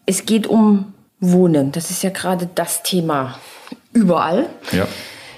Es 0.06 0.26
geht 0.26 0.46
um 0.46 0.92
Wohnen. 1.20 1.72
Das 1.72 1.90
ist 1.90 2.02
ja 2.02 2.10
gerade 2.10 2.48
das 2.54 2.82
Thema 2.82 3.38
überall. 3.92 4.46
Ja. 4.72 4.86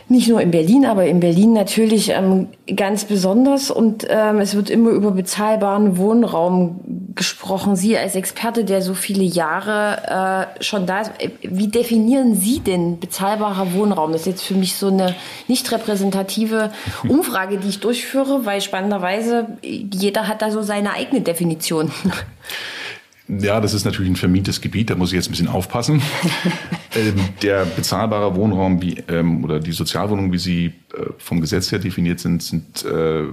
Nicht 0.08 0.28
nur 0.28 0.42
in 0.42 0.50
Berlin, 0.50 0.84
aber 0.84 1.06
in 1.06 1.20
Berlin 1.20 1.54
natürlich 1.54 2.10
ähm, 2.10 2.48
ganz 2.76 3.06
besonders. 3.06 3.70
Und 3.70 4.06
ähm, 4.10 4.40
es 4.40 4.54
wird 4.54 4.68
immer 4.68 4.90
über 4.90 5.12
bezahlbaren 5.12 5.96
Wohnraum 5.96 6.80
gesprochen. 7.14 7.76
Sie 7.76 7.96
als 7.96 8.14
Experte, 8.14 8.64
der 8.64 8.82
so 8.82 8.92
viele 8.92 9.22
Jahre 9.22 10.48
äh, 10.58 10.62
schon 10.62 10.86
da 10.86 11.00
ist, 11.00 11.12
wie 11.40 11.68
definieren 11.68 12.34
Sie 12.34 12.60
denn 12.60 13.00
bezahlbarer 13.00 13.72
Wohnraum? 13.72 14.12
Das 14.12 14.22
ist 14.22 14.26
jetzt 14.26 14.42
für 14.42 14.54
mich 14.54 14.76
so 14.76 14.88
eine 14.88 15.14
nicht 15.48 15.72
repräsentative 15.72 16.72
Umfrage, 17.08 17.56
die 17.56 17.68
ich 17.68 17.80
durchführe, 17.80 18.44
weil 18.44 18.60
spannenderweise 18.60 19.46
jeder 19.62 20.28
hat 20.28 20.42
da 20.42 20.50
so 20.50 20.60
seine 20.60 20.92
eigene 20.92 21.22
Definition. 21.22 21.90
Ja, 23.40 23.60
das 23.60 23.72
ist 23.72 23.84
natürlich 23.84 24.10
ein 24.10 24.16
vermietetes 24.16 24.60
Gebiet, 24.60 24.90
da 24.90 24.94
muss 24.94 25.10
ich 25.10 25.16
jetzt 25.16 25.28
ein 25.28 25.32
bisschen 25.32 25.48
aufpassen. 25.48 26.02
ähm, 26.94 27.14
der 27.40 27.64
bezahlbare 27.64 28.34
Wohnraum 28.36 28.82
wie, 28.82 28.98
ähm, 29.08 29.44
oder 29.44 29.58
die 29.58 29.72
Sozialwohnungen, 29.72 30.32
wie 30.32 30.38
sie 30.38 30.66
äh, 30.66 31.06
vom 31.18 31.40
Gesetz 31.40 31.72
her 31.72 31.78
definiert 31.78 32.20
sind, 32.20 32.42
sind 32.42 32.84
äh, 32.84 33.24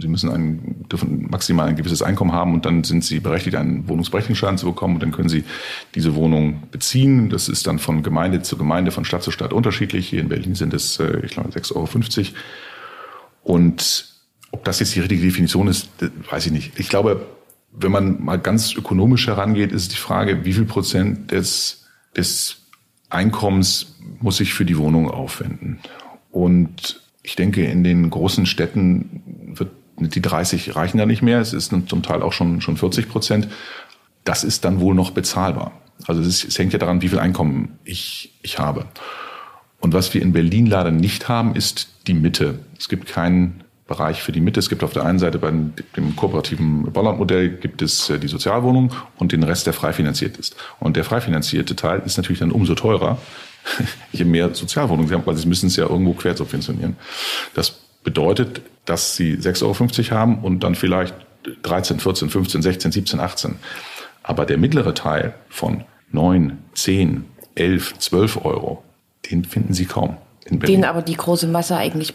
sie 0.00 0.08
müssen 0.08 0.30
ein, 0.30 0.84
dürfen 0.90 1.28
maximal 1.30 1.68
ein 1.68 1.76
gewisses 1.76 2.02
Einkommen 2.02 2.32
haben 2.32 2.54
und 2.54 2.66
dann 2.66 2.82
sind 2.82 3.04
sie 3.04 3.20
berechtigt, 3.20 3.54
einen 3.54 3.88
Wohnungsberechtigungsschein 3.88 4.58
zu 4.58 4.66
bekommen 4.66 4.94
und 4.94 5.02
dann 5.02 5.12
können 5.12 5.28
sie 5.28 5.44
diese 5.94 6.16
Wohnung 6.16 6.64
beziehen. 6.72 7.30
Das 7.30 7.48
ist 7.48 7.66
dann 7.66 7.78
von 7.78 8.02
Gemeinde 8.02 8.42
zu 8.42 8.56
Gemeinde, 8.56 8.90
von 8.90 9.04
Stadt 9.04 9.22
zu 9.22 9.30
Stadt 9.30 9.52
unterschiedlich. 9.52 10.08
Hier 10.08 10.20
in 10.20 10.28
Berlin 10.28 10.56
sind 10.56 10.74
es, 10.74 10.98
äh, 10.98 11.20
ich 11.24 11.32
glaube, 11.32 11.50
6,50 11.50 11.74
Euro. 11.76 12.36
Und 13.44 14.06
ob 14.50 14.64
das 14.64 14.80
jetzt 14.80 14.94
die 14.96 15.00
richtige 15.00 15.22
Definition 15.22 15.68
ist, 15.68 15.88
weiß 16.30 16.46
ich 16.46 16.52
nicht. 16.52 16.72
Ich 16.80 16.88
glaube, 16.88 17.26
wenn 17.72 17.92
man 17.92 18.22
mal 18.22 18.38
ganz 18.38 18.74
ökonomisch 18.74 19.26
herangeht, 19.26 19.72
ist 19.72 19.92
die 19.92 19.96
Frage, 19.96 20.44
wie 20.44 20.52
viel 20.52 20.64
Prozent 20.64 21.30
des, 21.30 21.86
des 22.16 22.62
Einkommens 23.08 23.96
muss 24.20 24.40
ich 24.40 24.52
für 24.54 24.64
die 24.64 24.78
Wohnung 24.78 25.10
aufwenden? 25.10 25.78
Und 26.30 27.00
ich 27.22 27.36
denke, 27.36 27.64
in 27.64 27.84
den 27.84 28.10
großen 28.10 28.46
Städten 28.46 29.54
wird 29.56 29.70
die 29.98 30.22
30 30.22 30.76
reichen 30.76 30.98
da 30.98 31.06
nicht 31.06 31.22
mehr. 31.22 31.40
Es 31.40 31.52
ist 31.52 31.74
zum 31.86 32.02
Teil 32.02 32.22
auch 32.22 32.32
schon, 32.32 32.60
schon 32.60 32.76
40 32.76 33.08
Prozent. 33.08 33.48
Das 34.24 34.44
ist 34.44 34.64
dann 34.64 34.80
wohl 34.80 34.94
noch 34.94 35.10
bezahlbar. 35.10 35.72
Also 36.06 36.20
es, 36.22 36.28
ist, 36.28 36.44
es 36.44 36.58
hängt 36.58 36.72
ja 36.72 36.78
daran, 36.78 37.02
wie 37.02 37.08
viel 37.08 37.18
Einkommen 37.18 37.78
ich, 37.84 38.38
ich 38.42 38.58
habe. 38.58 38.86
Und 39.80 39.92
was 39.92 40.12
wir 40.14 40.22
in 40.22 40.32
Berlin 40.32 40.66
leider 40.66 40.90
nicht 40.90 41.28
haben, 41.28 41.54
ist 41.54 41.88
die 42.06 42.14
Mitte. 42.14 42.60
Es 42.78 42.88
gibt 42.88 43.08
keinen 43.08 43.64
Bereich 43.90 44.22
für 44.22 44.30
die 44.30 44.40
Mitte. 44.40 44.60
Es 44.60 44.68
gibt 44.68 44.84
auf 44.84 44.92
der 44.92 45.04
einen 45.04 45.18
Seite 45.18 45.40
bei 45.40 45.50
dem 45.50 46.14
kooperativen 46.14 46.84
Bolland-Modell 46.92 47.48
gibt 47.48 47.82
es 47.82 48.08
äh, 48.08 48.20
die 48.20 48.28
Sozialwohnung 48.28 48.92
und 49.18 49.32
den 49.32 49.42
Rest, 49.42 49.66
der 49.66 49.72
frei 49.72 49.92
finanziert 49.92 50.36
ist. 50.36 50.54
Und 50.78 50.96
der 50.96 51.02
frei 51.02 51.20
finanzierte 51.20 51.74
Teil 51.74 52.00
ist 52.06 52.16
natürlich 52.16 52.38
dann 52.38 52.52
umso 52.52 52.76
teurer, 52.76 53.18
je 54.12 54.24
mehr 54.24 54.54
Sozialwohnungen 54.54 55.08
sie 55.08 55.14
haben, 55.14 55.26
weil 55.26 55.36
sie 55.36 55.48
müssen 55.48 55.66
es 55.66 55.74
ja 55.74 55.88
irgendwo 55.88 56.12
quersubventionieren. 56.12 56.96
Das 57.54 57.80
bedeutet, 58.04 58.62
dass 58.84 59.16
sie 59.16 59.34
6,50 59.34 59.64
Euro 59.64 60.16
haben 60.16 60.38
und 60.38 60.62
dann 60.62 60.76
vielleicht 60.76 61.14
13, 61.64 61.98
14, 61.98 62.30
15, 62.30 62.62
16, 62.62 62.92
17, 62.92 63.18
18. 63.18 63.56
Aber 64.22 64.46
der 64.46 64.56
mittlere 64.56 64.94
Teil 64.94 65.34
von 65.48 65.82
9, 66.12 66.58
10, 66.74 67.24
11, 67.56 67.98
12 67.98 68.44
Euro, 68.44 68.84
den 69.28 69.44
finden 69.44 69.74
Sie 69.74 69.86
kaum. 69.86 70.16
In 70.44 70.60
Berlin. 70.60 70.76
Den 70.76 70.84
aber 70.84 71.02
die 71.02 71.16
große 71.16 71.48
Masse 71.48 71.76
eigentlich 71.76 72.14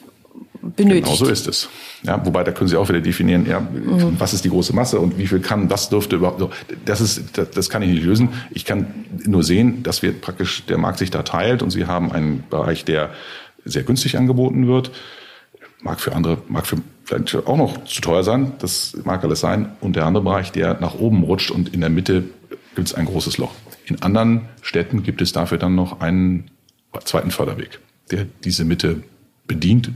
benötigt. 0.75 1.05
Genau 1.05 1.15
so 1.15 1.27
ist 1.27 1.47
es. 1.47 1.69
Ja, 2.03 2.23
wobei 2.25 2.43
da 2.43 2.51
können 2.51 2.67
Sie 2.67 2.77
auch 2.77 2.88
wieder 2.89 3.01
definieren, 3.01 3.45
ja, 3.47 3.59
mhm. 3.59 4.15
was 4.17 4.33
ist 4.33 4.45
die 4.45 4.49
große 4.49 4.73
Masse 4.73 4.99
und 4.99 5.17
wie 5.17 5.27
viel 5.27 5.39
kann, 5.39 5.69
was 5.69 5.89
dürfte 5.89 6.17
überhaupt 6.17 6.39
so. 6.39 6.49
Das 6.85 7.01
ist, 7.01 7.38
das, 7.38 7.51
das 7.51 7.69
kann 7.69 7.81
ich 7.81 7.89
nicht 7.89 8.03
lösen. 8.03 8.29
Ich 8.51 8.65
kann 8.65 8.88
nur 9.25 9.43
sehen, 9.43 9.83
dass 9.83 10.01
wir 10.01 10.13
praktisch 10.13 10.65
der 10.65 10.77
Markt 10.77 10.99
sich 10.99 11.11
da 11.11 11.23
teilt 11.23 11.63
und 11.63 11.71
Sie 11.71 11.85
haben 11.85 12.11
einen 12.11 12.43
Bereich, 12.49 12.85
der 12.85 13.11
sehr 13.63 13.83
günstig 13.83 14.17
angeboten 14.17 14.67
wird. 14.67 14.91
Mag 15.81 15.99
für 15.99 16.13
andere, 16.13 16.39
mag 16.47 16.67
für 16.67 16.77
vielleicht 17.03 17.35
auch 17.35 17.57
noch 17.57 17.85
zu 17.85 18.01
teuer 18.01 18.23
sein. 18.23 18.53
Das 18.59 18.97
mag 19.03 19.23
alles 19.23 19.39
sein. 19.39 19.71
Und 19.81 19.95
der 19.95 20.05
andere 20.05 20.23
Bereich, 20.23 20.51
der 20.51 20.79
nach 20.79 20.95
oben 20.95 21.23
rutscht 21.23 21.51
und 21.51 21.73
in 21.73 21.81
der 21.81 21.89
Mitte 21.89 22.23
gibt 22.75 22.88
es 22.88 22.93
ein 22.93 23.05
großes 23.05 23.38
Loch. 23.38 23.51
In 23.85 24.01
anderen 24.01 24.49
Städten 24.61 25.03
gibt 25.03 25.21
es 25.21 25.31
dafür 25.31 25.57
dann 25.57 25.75
noch 25.75 26.01
einen 26.01 26.49
zweiten 27.03 27.31
Förderweg, 27.31 27.79
der 28.11 28.25
diese 28.43 28.65
Mitte 28.65 29.03
bedient 29.47 29.91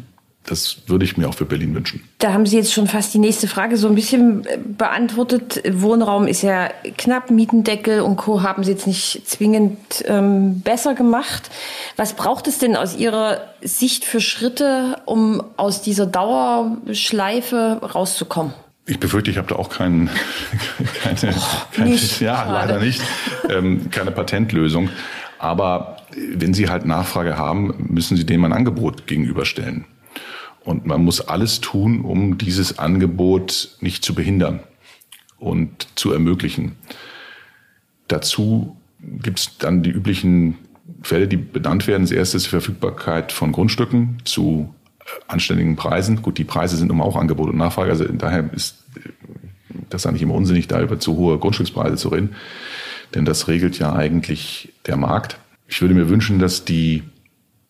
das 0.49 0.77
würde 0.87 1.05
ich 1.05 1.15
mir 1.15 1.29
auch 1.29 1.35
für 1.35 1.45
Berlin 1.45 1.75
wünschen. 1.75 2.01
Da 2.17 2.33
haben 2.33 2.45
Sie 2.45 2.57
jetzt 2.57 2.73
schon 2.73 2.87
fast 2.87 3.13
die 3.13 3.19
nächste 3.19 3.47
Frage 3.47 3.77
so 3.77 3.87
ein 3.87 3.95
bisschen 3.95 4.45
äh, 4.45 4.57
beantwortet. 4.57 5.61
Wohnraum 5.71 6.27
ist 6.27 6.41
ja 6.41 6.69
knapp, 6.97 7.29
Mietendeckel 7.29 8.01
und 8.01 8.17
Co. 8.17 8.41
haben 8.41 8.63
Sie 8.63 8.71
jetzt 8.71 8.87
nicht 8.87 9.27
zwingend 9.27 9.77
ähm, 10.05 10.61
besser 10.61 10.95
gemacht. 10.95 11.51
Was 11.97 12.13
braucht 12.13 12.47
es 12.47 12.57
denn 12.57 12.75
aus 12.75 12.97
Ihrer 12.97 13.41
Sicht 13.61 14.05
für 14.05 14.21
Schritte, 14.21 14.97
um 15.05 15.43
aus 15.57 15.81
dieser 15.83 16.07
Dauerschleife 16.07 17.79
rauszukommen? 17.93 18.53
Ich 18.87 18.99
befürchte, 18.99 19.29
ich 19.29 19.37
habe 19.37 19.47
da 19.47 19.55
auch 19.55 19.69
keinen, 19.69 20.09
keine, 21.03 21.35
keine 21.73 21.89
nicht, 21.91 22.21
ja, 22.21 22.37
schade. 22.37 22.53
leider 22.53 22.79
nicht, 22.79 23.01
ähm, 23.49 23.91
keine 23.91 24.09
Patentlösung. 24.09 24.89
Aber 25.37 25.97
wenn 26.17 26.55
Sie 26.55 26.69
halt 26.69 26.85
Nachfrage 26.85 27.37
haben, 27.37 27.87
müssen 27.87 28.17
Sie 28.17 28.25
dem 28.25 28.43
ein 28.45 28.51
Angebot 28.51 29.05
gegenüberstellen. 29.05 29.85
Und 30.63 30.85
man 30.85 31.03
muss 31.03 31.21
alles 31.21 31.61
tun, 31.61 32.01
um 32.01 32.37
dieses 32.37 32.79
Angebot 32.79 33.77
nicht 33.79 34.03
zu 34.03 34.13
behindern 34.13 34.59
und 35.37 35.87
zu 35.95 36.11
ermöglichen. 36.11 36.75
Dazu 38.07 38.75
gibt 38.99 39.39
es 39.39 39.57
dann 39.57 39.83
die 39.83 39.91
üblichen 39.91 40.57
Fälle, 41.01 41.27
die 41.27 41.37
benannt 41.37 41.87
werden. 41.87 42.03
Das 42.03 42.11
erste 42.11 42.37
ist 42.37 42.47
die 42.47 42.51
Verfügbarkeit 42.51 43.31
von 43.31 43.51
Grundstücken 43.51 44.17
zu 44.25 44.73
äh, 44.99 45.03
anständigen 45.27 45.75
Preisen. 45.75 46.21
Gut, 46.21 46.37
die 46.37 46.43
Preise 46.43 46.77
sind 46.77 46.91
immer 46.91 47.05
auch 47.05 47.15
Angebot 47.15 47.49
und 47.49 47.57
Nachfrage. 47.57 47.91
Also 47.91 48.05
daher 48.05 48.49
ist 48.53 48.83
das 49.89 50.05
eigentlich 50.05 50.23
immer 50.23 50.33
unsinnig, 50.33 50.67
da 50.67 50.81
über 50.81 50.99
zu 50.99 51.15
hohe 51.15 51.37
Grundstückspreise 51.37 51.95
zu 51.95 52.09
reden. 52.09 52.35
Denn 53.15 53.25
das 53.25 53.47
regelt 53.47 53.79
ja 53.79 53.93
eigentlich 53.93 54.73
der 54.85 54.97
Markt. 54.97 55.39
Ich 55.67 55.81
würde 55.81 55.93
mir 55.93 56.09
wünschen, 56.09 56.39
dass 56.39 56.65
die 56.65 57.03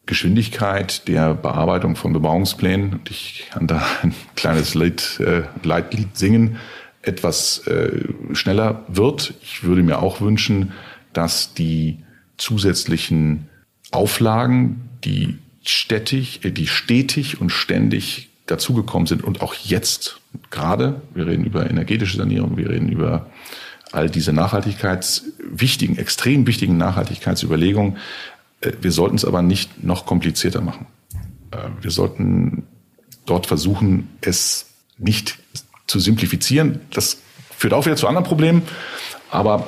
Geschwindigkeit 0.09 1.07
der 1.07 1.35
Bearbeitung 1.35 1.95
von 1.95 2.13
Bebauungsplänen, 2.13 2.93
und 2.93 3.11
ich 3.11 3.45
kann 3.51 3.67
da 3.67 3.85
ein 4.01 4.15
kleines 4.35 4.73
Lied, 4.73 5.19
äh, 5.19 5.43
Leitlied 5.61 6.17
singen, 6.17 6.57
etwas 7.03 7.59
äh, 7.67 8.05
schneller 8.33 8.83
wird. 8.87 9.35
Ich 9.43 9.63
würde 9.63 9.83
mir 9.83 9.99
auch 10.01 10.19
wünschen, 10.19 10.73
dass 11.13 11.53
die 11.53 11.99
zusätzlichen 12.37 13.49
Auflagen, 13.91 14.89
die 15.03 15.37
stetig, 15.63 16.43
äh, 16.43 16.49
die 16.49 16.65
stetig 16.65 17.39
und 17.39 17.51
ständig 17.51 18.29
dazugekommen 18.47 19.05
sind 19.05 19.23
und 19.23 19.43
auch 19.43 19.53
jetzt 19.53 20.19
gerade, 20.49 21.03
wir 21.13 21.27
reden 21.27 21.45
über 21.45 21.69
energetische 21.69 22.17
Sanierung, 22.17 22.57
wir 22.57 22.71
reden 22.71 22.89
über 22.89 23.27
all 23.91 24.09
diese 24.09 24.33
nachhaltigkeitswichtigen, 24.33 25.99
extrem 25.99 26.47
wichtigen 26.47 26.77
Nachhaltigkeitsüberlegungen, 26.77 27.97
wir 28.61 28.91
sollten 28.91 29.15
es 29.15 29.25
aber 29.25 29.41
nicht 29.41 29.83
noch 29.83 30.05
komplizierter 30.05 30.61
machen. 30.61 30.87
Äh, 31.51 31.57
wir 31.81 31.91
sollten 31.91 32.67
dort 33.25 33.47
versuchen, 33.47 34.09
es 34.21 34.67
nicht 34.97 35.39
zu 35.87 35.99
simplifizieren. 35.99 36.81
Das 36.91 37.17
Führt 37.59 37.73
auch 37.73 37.85
wieder 37.85 37.97
zu 37.97 38.07
anderen 38.07 38.25
Problemen. 38.25 38.61
Aber 39.29 39.67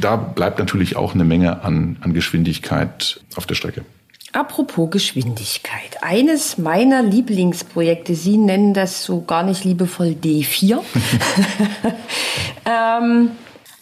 da 0.00 0.14
bleibt 0.14 0.60
natürlich 0.60 0.94
auch 0.94 1.12
eine 1.12 1.24
Menge 1.24 1.64
an, 1.64 1.96
an 2.00 2.14
Geschwindigkeit 2.14 3.20
auf 3.34 3.46
der 3.46 3.56
Strecke. 3.56 3.84
Apropos 4.32 4.92
Geschwindigkeit. 4.92 6.02
Eines 6.02 6.56
meiner 6.56 7.02
Lieblingsprojekte, 7.02 8.14
Sie 8.14 8.36
nennen 8.36 8.74
das 8.74 9.02
so 9.02 9.22
gar 9.22 9.42
nicht 9.42 9.64
liebevoll 9.64 10.16
D4. 10.22 10.78
ähm, 12.64 13.32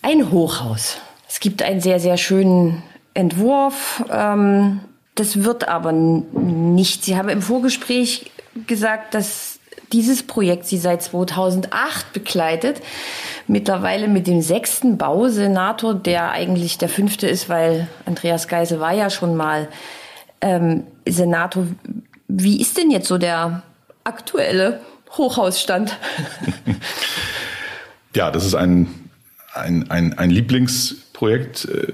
ein 0.01 0.31
Hochhaus. 0.31 0.97
Es 1.29 1.39
gibt 1.39 1.63
einen 1.63 1.83
sehr, 1.83 2.01
sehr 2.01 2.17
schönen 2.17 2.83
Entwurf. 3.15 4.05
Ähm, 4.11 4.81
das 5.15 5.43
wird 5.43 5.69
aber 5.69 5.93
nicht. 5.93 7.05
Sie 7.05 7.17
haben 7.17 7.29
im 7.29 7.43
Vorgespräch 7.43 8.31
gesagt, 8.67 9.15
dass 9.15 9.59
dieses 9.93 10.23
Projekt 10.23 10.67
Sie 10.67 10.79
seit 10.79 11.03
2008 11.03 12.13
begleitet. 12.13 12.81
Mittlerweile 13.47 14.09
mit 14.09 14.27
dem 14.27 14.41
sechsten 14.41 14.99
Bausenator, 14.99 15.95
der 15.95 16.31
eigentlich 16.31 16.79
der 16.79 16.89
fünfte 16.89 17.27
ist, 17.27 17.49
weil 17.49 17.89
Andreas 18.07 18.47
Geisel 18.47 18.81
war 18.81 18.93
ja 18.93 19.11
schon 19.11 19.37
mal 19.37 19.69
ähm, 20.41 20.85
Senator. 21.07 21.67
Wie 22.29 22.61
ist 22.61 22.79
denn 22.79 22.91
jetzt 22.91 23.09
so 23.09 23.19
der 23.19 23.63
aktuelle 24.05 24.81
Hochhausstand? 25.17 25.97
ja, 28.15 28.31
das 28.31 28.47
ist 28.47 28.55
ein, 28.55 28.87
ein, 29.55 29.91
ein, 29.91 30.17
ein 30.17 30.31
Lieblingsprojekt 30.31 31.65
äh, 31.65 31.93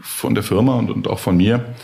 von 0.00 0.34
der 0.34 0.44
Firma 0.44 0.76
und, 0.76 0.90
und 0.90 1.08
auch 1.08 1.18
von 1.18 1.36
mir. 1.36 1.74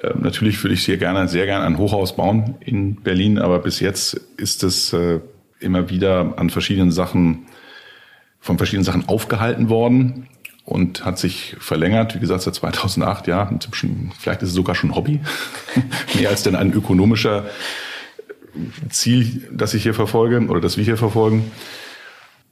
Äh, 0.00 0.14
natürlich 0.18 0.62
würde 0.62 0.74
ich 0.74 0.84
sehr 0.84 0.96
gerne, 0.96 1.28
sehr 1.28 1.46
gerne 1.46 1.64
ein 1.64 1.78
Hochhaus 1.78 2.16
bauen 2.16 2.56
in 2.60 2.96
Berlin, 2.96 3.38
aber 3.38 3.58
bis 3.60 3.80
jetzt 3.80 4.14
ist 4.36 4.62
es 4.62 4.92
äh, 4.92 5.20
immer 5.60 5.90
wieder 5.90 6.34
an 6.36 6.50
verschiedenen 6.50 6.90
Sachen, 6.90 7.46
von 8.40 8.58
verschiedenen 8.58 8.84
Sachen 8.84 9.08
aufgehalten 9.08 9.68
worden 9.68 10.28
und 10.64 11.04
hat 11.04 11.18
sich 11.18 11.56
verlängert, 11.58 12.14
wie 12.14 12.20
gesagt, 12.20 12.42
seit 12.42 12.54
2008, 12.54 13.26
ja, 13.26 13.50
vielleicht 14.18 14.42
ist 14.42 14.50
es 14.50 14.54
sogar 14.54 14.74
schon 14.74 14.94
Hobby, 14.94 15.20
mehr 16.14 16.30
als 16.30 16.42
denn 16.42 16.56
ein 16.56 16.72
ökonomischer 16.72 17.44
Ziel, 18.88 19.48
das 19.52 19.74
ich 19.74 19.82
hier 19.82 19.94
verfolge 19.94 20.46
oder 20.46 20.60
das 20.60 20.76
wir 20.76 20.84
hier 20.84 20.96
verfolgen. 20.96 21.50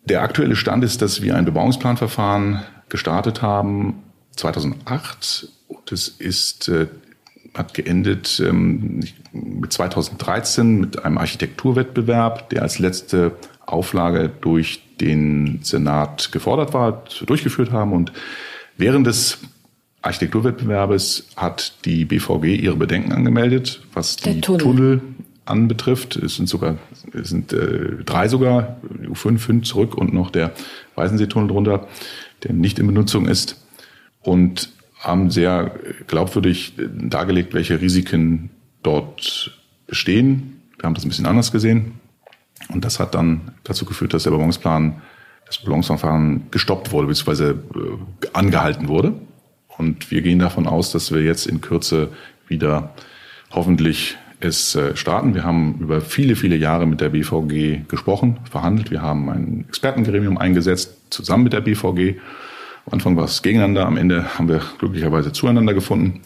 Der 0.04 0.22
aktuelle 0.22 0.56
Stand 0.56 0.82
ist, 0.84 1.00
dass 1.00 1.22
wir 1.22 1.36
ein 1.36 1.44
Bebauungsplanverfahren 1.44 2.62
gestartet 2.88 3.40
haben 3.40 4.02
2008 4.36 5.48
und 5.68 5.92
es 5.92 6.08
ist 6.08 6.68
äh, 6.68 6.86
hat 7.54 7.74
geendet 7.74 8.42
ähm, 8.44 9.00
mit 9.32 9.72
2013 9.72 10.80
mit 10.80 11.04
einem 11.04 11.18
Architekturwettbewerb, 11.18 12.48
der 12.50 12.62
als 12.62 12.78
letzte 12.78 13.32
Auflage 13.66 14.30
durch 14.40 14.82
den 15.00 15.60
Senat 15.62 16.32
gefordert 16.32 16.72
war, 16.72 17.04
durchgeführt 17.26 17.70
haben. 17.70 17.92
Und 17.92 18.12
während 18.76 19.06
des 19.06 19.38
Architekturwettbewerbes 20.00 21.28
hat 21.36 21.84
die 21.84 22.04
BVG 22.04 22.56
ihre 22.56 22.76
Bedenken 22.76 23.12
angemeldet, 23.12 23.82
was 23.92 24.16
die 24.16 24.40
Tunnel. 24.40 24.60
Tunnel 24.60 25.00
anbetrifft. 25.44 26.16
Es 26.16 26.36
sind 26.36 26.48
sogar 26.48 26.78
es 27.12 27.28
sind 27.28 27.52
äh, 27.52 28.02
drei 28.04 28.28
sogar, 28.28 28.80
U5, 29.04 29.38
5 29.38 29.66
zurück 29.66 29.94
und 29.96 30.14
noch 30.14 30.30
der 30.30 30.52
Weißenseetunnel 30.94 31.48
drunter, 31.48 31.88
der 32.42 32.52
nicht 32.52 32.78
in 32.78 32.86
Benutzung 32.86 33.26
ist. 33.26 33.61
Und 34.22 34.70
haben 34.98 35.30
sehr 35.30 35.72
glaubwürdig 36.06 36.74
dargelegt, 36.76 37.54
welche 37.54 37.80
Risiken 37.80 38.50
dort 38.82 39.58
bestehen. 39.86 40.62
Wir 40.78 40.84
haben 40.84 40.94
das 40.94 41.04
ein 41.04 41.08
bisschen 41.08 41.26
anders 41.26 41.50
gesehen. 41.50 42.00
Und 42.68 42.84
das 42.84 43.00
hat 43.00 43.14
dann 43.14 43.52
dazu 43.64 43.84
geführt, 43.84 44.14
dass 44.14 44.22
der 44.22 44.30
Bebauungsplan, 44.30 45.02
das 45.46 45.58
Bebauungsverfahren 45.58 46.44
gestoppt 46.50 46.92
wurde, 46.92 47.08
beziehungsweise 47.08 47.50
äh, 47.74 48.26
angehalten 48.32 48.88
wurde. 48.88 49.14
Und 49.76 50.10
wir 50.10 50.22
gehen 50.22 50.38
davon 50.38 50.66
aus, 50.66 50.92
dass 50.92 51.12
wir 51.12 51.22
jetzt 51.22 51.46
in 51.46 51.60
Kürze 51.60 52.10
wieder 52.46 52.94
hoffentlich 53.50 54.16
es 54.40 54.74
äh, 54.74 54.96
starten. 54.96 55.34
Wir 55.34 55.44
haben 55.44 55.78
über 55.80 56.00
viele, 56.00 56.36
viele 56.36 56.56
Jahre 56.56 56.86
mit 56.86 57.00
der 57.00 57.10
BVG 57.10 57.88
gesprochen, 57.88 58.38
verhandelt. 58.50 58.90
Wir 58.90 59.02
haben 59.02 59.28
ein 59.28 59.64
Expertengremium 59.68 60.38
eingesetzt, 60.38 60.96
zusammen 61.10 61.44
mit 61.44 61.52
der 61.52 61.60
BVG. 61.60 62.18
Am 62.86 62.94
Anfang 62.94 63.16
war 63.16 63.24
es 63.24 63.42
gegeneinander, 63.42 63.86
am 63.86 63.96
Ende 63.96 64.38
haben 64.38 64.48
wir 64.48 64.60
glücklicherweise 64.78 65.32
zueinander 65.32 65.74
gefunden 65.74 66.20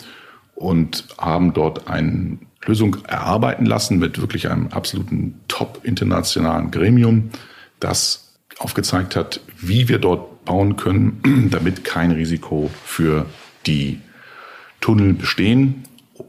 und 0.54 1.04
haben 1.18 1.52
dort 1.52 1.88
eine 1.88 2.38
Lösung 2.64 2.96
erarbeiten 3.06 3.66
lassen 3.66 3.98
mit 3.98 4.20
wirklich 4.20 4.48
einem 4.50 4.68
absoluten 4.68 5.40
top 5.48 5.80
internationalen 5.84 6.70
Gremium, 6.70 7.30
das 7.78 8.34
aufgezeigt 8.58 9.16
hat, 9.16 9.40
wie 9.58 9.88
wir 9.88 9.98
dort 9.98 10.44
bauen 10.44 10.76
können, 10.76 11.48
damit 11.50 11.84
kein 11.84 12.10
Risiko 12.10 12.70
für 12.84 13.26
die 13.66 14.00
Tunnel 14.80 15.12
bestehen. 15.12 15.84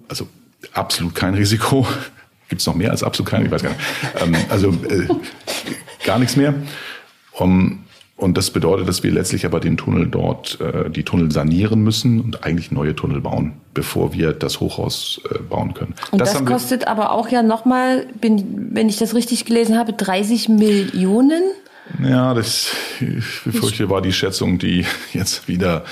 Also 0.07 0.27
absolut 0.73 1.15
kein 1.15 1.33
Risiko. 1.33 1.87
Gibt 2.49 2.61
es 2.61 2.67
noch 2.67 2.75
mehr 2.75 2.91
als 2.91 3.03
absolut 3.03 3.29
kein? 3.29 3.45
Ich 3.45 3.51
weiß 3.51 3.63
gar 3.63 3.69
nicht. 3.71 3.81
Ähm, 4.21 4.35
also 4.49 4.69
äh, 4.69 5.07
gar 6.05 6.17
nichts 6.19 6.35
mehr. 6.35 6.53
Um, 7.33 7.83
und 8.17 8.35
das 8.35 8.49
bedeutet, 8.49 8.87
dass 8.87 9.03
wir 9.03 9.11
letztlich 9.11 9.45
aber 9.45 9.59
den 9.59 9.77
Tunnel 9.77 10.07
dort, 10.07 10.59
äh, 10.59 10.89
die 10.89 11.03
Tunnel 11.03 11.31
sanieren 11.31 11.83
müssen 11.83 12.19
und 12.19 12.43
eigentlich 12.43 12.71
neue 12.71 12.95
Tunnel 12.95 13.21
bauen, 13.21 13.53
bevor 13.75 14.11
wir 14.11 14.33
das 14.33 14.59
Hochhaus 14.59 15.21
äh, 15.29 15.37
bauen 15.37 15.75
können. 15.75 15.93
Und 16.09 16.19
das, 16.19 16.33
das 16.33 16.43
kostet 16.43 16.87
aber 16.87 17.11
auch 17.11 17.29
ja 17.29 17.43
nochmal, 17.43 18.07
wenn 18.19 18.89
ich 18.89 18.97
das 18.97 19.13
richtig 19.13 19.45
gelesen 19.45 19.77
habe, 19.77 19.93
30 19.93 20.49
Millionen? 20.49 21.43
Ja, 22.03 22.33
das, 22.33 22.71
ich 22.99 23.43
befürchte, 23.43 23.89
war 23.91 24.01
die 24.01 24.13
Schätzung, 24.13 24.57
die 24.57 24.83
jetzt 25.13 25.47
wieder 25.47 25.83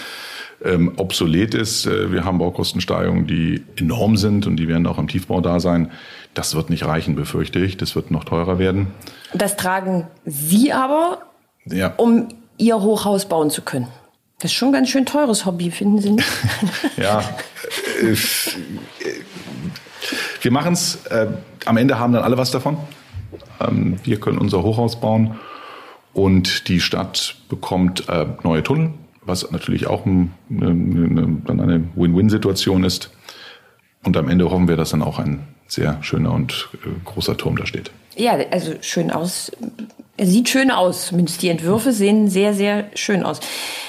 ähm, 0.63 0.93
obsolet 0.97 1.53
ist. 1.53 1.85
Äh, 1.85 2.11
wir 2.11 2.25
haben 2.25 2.39
Baukostensteigerungen, 2.39 3.27
die 3.27 3.63
enorm 3.75 4.17
sind 4.17 4.47
und 4.47 4.57
die 4.57 4.67
werden 4.67 4.87
auch 4.87 4.97
im 4.97 5.07
Tiefbau 5.07 5.41
da 5.41 5.59
sein. 5.59 5.91
Das 6.33 6.55
wird 6.55 6.71
nicht 6.71 6.85
reichen, 6.85 7.13
befürchte 7.13 7.59
ich. 7.59 7.77
Das 7.77 7.95
wird 7.95 8.09
noch 8.09 8.23
teurer 8.23 8.57
werden. 8.57 8.87
Das 9.35 9.57
tragen 9.57 10.07
Sie 10.25 10.73
aber 10.73 11.19
ja. 11.65 11.93
um 11.97 12.29
ihr 12.57 12.81
Hochhaus 12.81 13.25
bauen 13.25 13.49
zu 13.49 13.61
können. 13.61 13.87
Das 14.39 14.51
ist 14.51 14.57
schon 14.57 14.69
ein 14.69 14.73
ganz 14.73 14.89
schön 14.89 15.05
teures 15.05 15.45
Hobby, 15.45 15.71
finden 15.71 15.99
Sie 16.01 16.11
nicht? 16.11 16.27
ja. 16.97 17.21
Äh, 18.01 18.15
wir 20.41 20.51
machen 20.51 20.73
es. 20.73 21.05
Äh, 21.07 21.27
am 21.65 21.77
Ende 21.77 21.97
haben 21.97 22.13
dann 22.13 22.23
alle 22.23 22.37
was 22.37 22.51
davon. 22.51 22.77
Ähm, 23.59 23.97
wir 24.03 24.19
können 24.19 24.37
unser 24.37 24.61
Hochhaus 24.63 24.99
bauen 24.99 25.39
und 26.13 26.67
die 26.67 26.79
Stadt 26.79 27.35
bekommt 27.49 28.07
äh, 28.09 28.25
neue 28.43 28.63
Tunnel, 28.63 28.91
was 29.21 29.49
natürlich 29.51 29.87
auch 29.87 30.05
ein, 30.05 30.33
eine, 30.49 30.69
eine, 30.69 31.63
eine 31.63 31.83
Win-Win-Situation 31.95 32.83
ist. 32.83 33.11
Und 34.03 34.15
am 34.17 34.29
Ende 34.29 34.49
hoffen 34.49 34.67
wir, 34.67 34.77
dass 34.77 34.91
dann 34.91 35.01
auch 35.01 35.17
ein 35.17 35.47
sehr 35.67 36.01
schöner 36.03 36.31
und 36.33 36.69
äh, 36.73 36.89
großer 37.05 37.37
Turm 37.37 37.57
da 37.57 37.65
steht. 37.65 37.91
Ja, 38.15 38.37
also 38.51 38.73
schön 38.81 39.11
aus 39.11 39.51
er 40.17 40.27
sieht 40.27 40.49
schön 40.49 40.71
aus, 40.71 41.07
zumindest 41.07 41.41
die 41.41 41.49
Entwürfe 41.49 41.91
sehen 41.91 42.29
sehr, 42.29 42.53
sehr 42.53 42.85
schön 42.95 43.23
aus. 43.23 43.41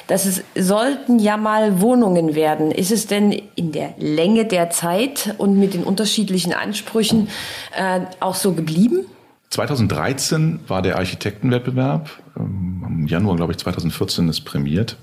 Das 0.08 0.26
ist, 0.26 0.42
sollten 0.56 1.18
ja 1.18 1.36
mal 1.36 1.80
Wohnungen 1.80 2.34
werden. 2.34 2.72
Ist 2.72 2.90
es 2.90 3.06
denn 3.06 3.32
in 3.54 3.72
der 3.72 3.94
Länge 3.98 4.44
der 4.44 4.70
Zeit 4.70 5.34
und 5.38 5.58
mit 5.58 5.74
den 5.74 5.84
unterschiedlichen 5.84 6.52
Ansprüchen 6.52 7.28
äh, 7.76 8.00
auch 8.18 8.34
so 8.34 8.52
geblieben? 8.54 9.06
2013 9.50 10.60
war 10.66 10.82
der 10.82 10.96
Architektenwettbewerb. 10.96 12.10
Ähm, 12.36 12.84
Im 12.88 13.06
Januar, 13.06 13.36
glaube 13.36 13.52
ich, 13.52 13.58
2014 13.58 14.28
ist 14.28 14.40
prämiert. 14.40 14.96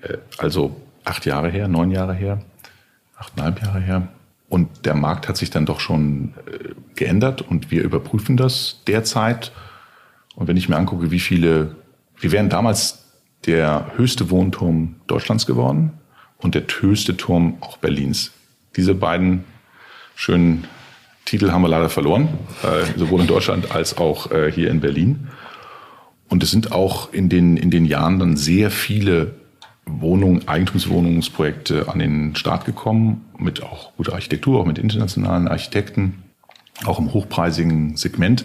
Äh, 0.00 0.16
also 0.38 0.76
acht 1.04 1.26
Jahre 1.26 1.50
her, 1.50 1.68
neun 1.68 1.90
Jahre 1.90 2.14
her, 2.14 2.40
achteinhalb 3.18 3.62
Jahre 3.62 3.80
her. 3.80 4.08
Und 4.48 4.86
der 4.86 4.94
Markt 4.94 5.28
hat 5.28 5.36
sich 5.36 5.50
dann 5.50 5.66
doch 5.66 5.80
schon 5.80 6.34
äh, 6.46 6.74
geändert 6.94 7.42
und 7.42 7.70
wir 7.70 7.82
überprüfen 7.82 8.36
das 8.38 8.80
derzeit 8.86 9.52
und 10.36 10.48
wenn 10.48 10.56
ich 10.56 10.68
mir 10.68 10.76
angucke, 10.76 11.10
wie 11.10 11.20
viele, 11.20 11.76
wir 12.18 12.32
wären 12.32 12.48
damals 12.48 13.04
der 13.46 13.92
höchste 13.96 14.30
Wohnturm 14.30 14.96
Deutschlands 15.06 15.46
geworden 15.46 15.92
und 16.38 16.54
der 16.54 16.64
höchste 16.80 17.16
Turm 17.16 17.56
auch 17.60 17.76
Berlins. 17.76 18.32
Diese 18.76 18.94
beiden 18.94 19.44
schönen 20.14 20.64
Titel 21.24 21.50
haben 21.50 21.62
wir 21.62 21.68
leider 21.68 21.88
verloren, 21.88 22.28
äh, 22.62 22.98
sowohl 22.98 23.22
in 23.22 23.26
Deutschland 23.26 23.70
als 23.72 23.96
auch 23.96 24.30
äh, 24.30 24.50
hier 24.50 24.70
in 24.70 24.80
Berlin. 24.80 25.28
Und 26.28 26.42
es 26.42 26.50
sind 26.50 26.72
auch 26.72 27.12
in 27.12 27.28
den, 27.28 27.56
in 27.56 27.70
den 27.70 27.84
Jahren 27.84 28.18
dann 28.18 28.36
sehr 28.36 28.70
viele 28.70 29.34
Wohnungen, 29.86 30.48
Eigentumswohnungsprojekte 30.48 31.88
an 31.88 31.98
den 31.98 32.36
Start 32.36 32.64
gekommen, 32.64 33.26
mit 33.38 33.62
auch 33.62 33.94
guter 33.96 34.14
Architektur, 34.14 34.60
auch 34.60 34.66
mit 34.66 34.78
internationalen 34.78 35.48
Architekten, 35.48 36.22
auch 36.84 36.98
im 36.98 37.12
hochpreisigen 37.12 37.96
Segment. 37.96 38.44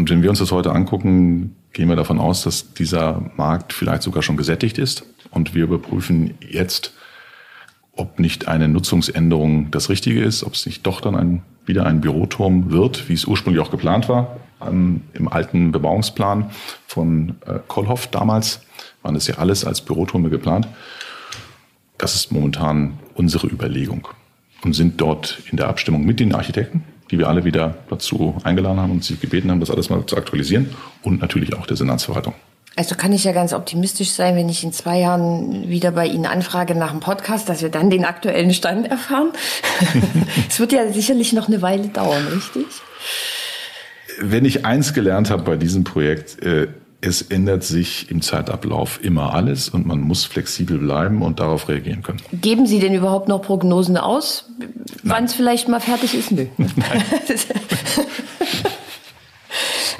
Und 0.00 0.08
wenn 0.08 0.22
wir 0.22 0.30
uns 0.30 0.38
das 0.38 0.50
heute 0.50 0.72
angucken, 0.72 1.56
gehen 1.74 1.90
wir 1.90 1.94
davon 1.94 2.18
aus, 2.18 2.42
dass 2.42 2.72
dieser 2.72 3.20
Markt 3.36 3.74
vielleicht 3.74 4.02
sogar 4.02 4.22
schon 4.22 4.38
gesättigt 4.38 4.78
ist. 4.78 5.04
Und 5.30 5.54
wir 5.54 5.64
überprüfen 5.64 6.38
jetzt, 6.40 6.94
ob 7.96 8.18
nicht 8.18 8.48
eine 8.48 8.66
Nutzungsänderung 8.66 9.70
das 9.70 9.90
Richtige 9.90 10.24
ist, 10.24 10.42
ob 10.42 10.54
es 10.54 10.64
nicht 10.64 10.86
doch 10.86 11.02
dann 11.02 11.14
ein, 11.14 11.42
wieder 11.66 11.84
ein 11.84 12.00
Büroturm 12.00 12.70
wird, 12.70 13.10
wie 13.10 13.12
es 13.12 13.26
ursprünglich 13.26 13.62
auch 13.62 13.70
geplant 13.70 14.08
war. 14.08 14.38
ähm, 14.66 15.02
im 15.12 15.28
alten 15.28 15.70
Bebauungsplan 15.70 16.50
von 16.86 17.36
äh, 17.46 17.58
Kollhoff 17.68 18.06
damals. 18.06 18.62
Waren 19.02 19.14
das 19.14 19.26
ja 19.26 19.34
alles 19.36 19.66
als 19.66 19.82
Büroturme 19.82 20.30
geplant. 20.30 20.66
Das 21.98 22.14
ist 22.14 22.32
momentan 22.32 22.98
unsere 23.12 23.48
Überlegung 23.48 24.08
und 24.62 24.72
sind 24.72 24.98
dort 24.98 25.42
in 25.50 25.58
der 25.58 25.68
Abstimmung 25.68 26.06
mit 26.06 26.20
den 26.20 26.34
Architekten, 26.34 26.84
die 27.10 27.18
wir 27.18 27.28
alle 27.28 27.44
wieder 27.44 27.74
dazu 27.88 28.36
eingeladen 28.44 28.78
haben 28.78 28.92
und 28.92 29.04
sie 29.04 29.16
gebeten 29.16 29.50
haben, 29.50 29.60
das 29.60 29.70
alles 29.70 29.90
mal 29.90 30.04
zu 30.06 30.16
aktualisieren 30.16 30.70
und 31.02 31.20
natürlich 31.20 31.54
auch 31.54 31.66
der 31.66 31.76
Senatsverwaltung. 31.76 32.34
Also 32.76 32.94
kann 32.94 33.12
ich 33.12 33.24
ja 33.24 33.32
ganz 33.32 33.52
optimistisch 33.52 34.10
sein, 34.10 34.36
wenn 34.36 34.48
ich 34.48 34.62
in 34.62 34.72
zwei 34.72 35.00
Jahren 35.00 35.68
wieder 35.68 35.90
bei 35.90 36.06
Ihnen 36.06 36.26
anfrage 36.26 36.74
nach 36.74 36.92
dem 36.92 37.00
Podcast, 37.00 37.48
dass 37.48 37.62
wir 37.62 37.68
dann 37.68 37.90
den 37.90 38.04
aktuellen 38.04 38.54
Stand 38.54 38.88
erfahren. 38.88 39.32
Es 40.48 40.60
wird 40.60 40.72
ja 40.72 40.90
sicherlich 40.92 41.32
noch 41.32 41.48
eine 41.48 41.62
Weile 41.62 41.88
dauern, 41.88 42.26
richtig? 42.28 42.66
Wenn 44.20 44.44
ich 44.44 44.64
eins 44.64 44.94
gelernt 44.94 45.30
habe 45.30 45.42
bei 45.42 45.56
diesem 45.56 45.84
Projekt, 45.84 46.42
äh, 46.42 46.68
es 47.00 47.22
ändert 47.22 47.64
sich 47.64 48.10
im 48.10 48.22
Zeitablauf 48.22 49.02
immer 49.02 49.34
alles 49.34 49.68
und 49.68 49.86
man 49.86 50.00
muss 50.00 50.24
flexibel 50.24 50.78
bleiben 50.78 51.22
und 51.22 51.40
darauf 51.40 51.68
reagieren 51.68 52.02
können. 52.02 52.20
Geben 52.32 52.66
Sie 52.66 52.78
denn 52.78 52.94
überhaupt 52.94 53.28
noch 53.28 53.42
Prognosen 53.42 53.96
aus, 53.96 54.50
wann 55.02 55.24
es 55.24 55.34
vielleicht 55.34 55.68
mal 55.68 55.80
fertig 55.80 56.14
ist? 56.14 56.30
Nö. 56.30 56.46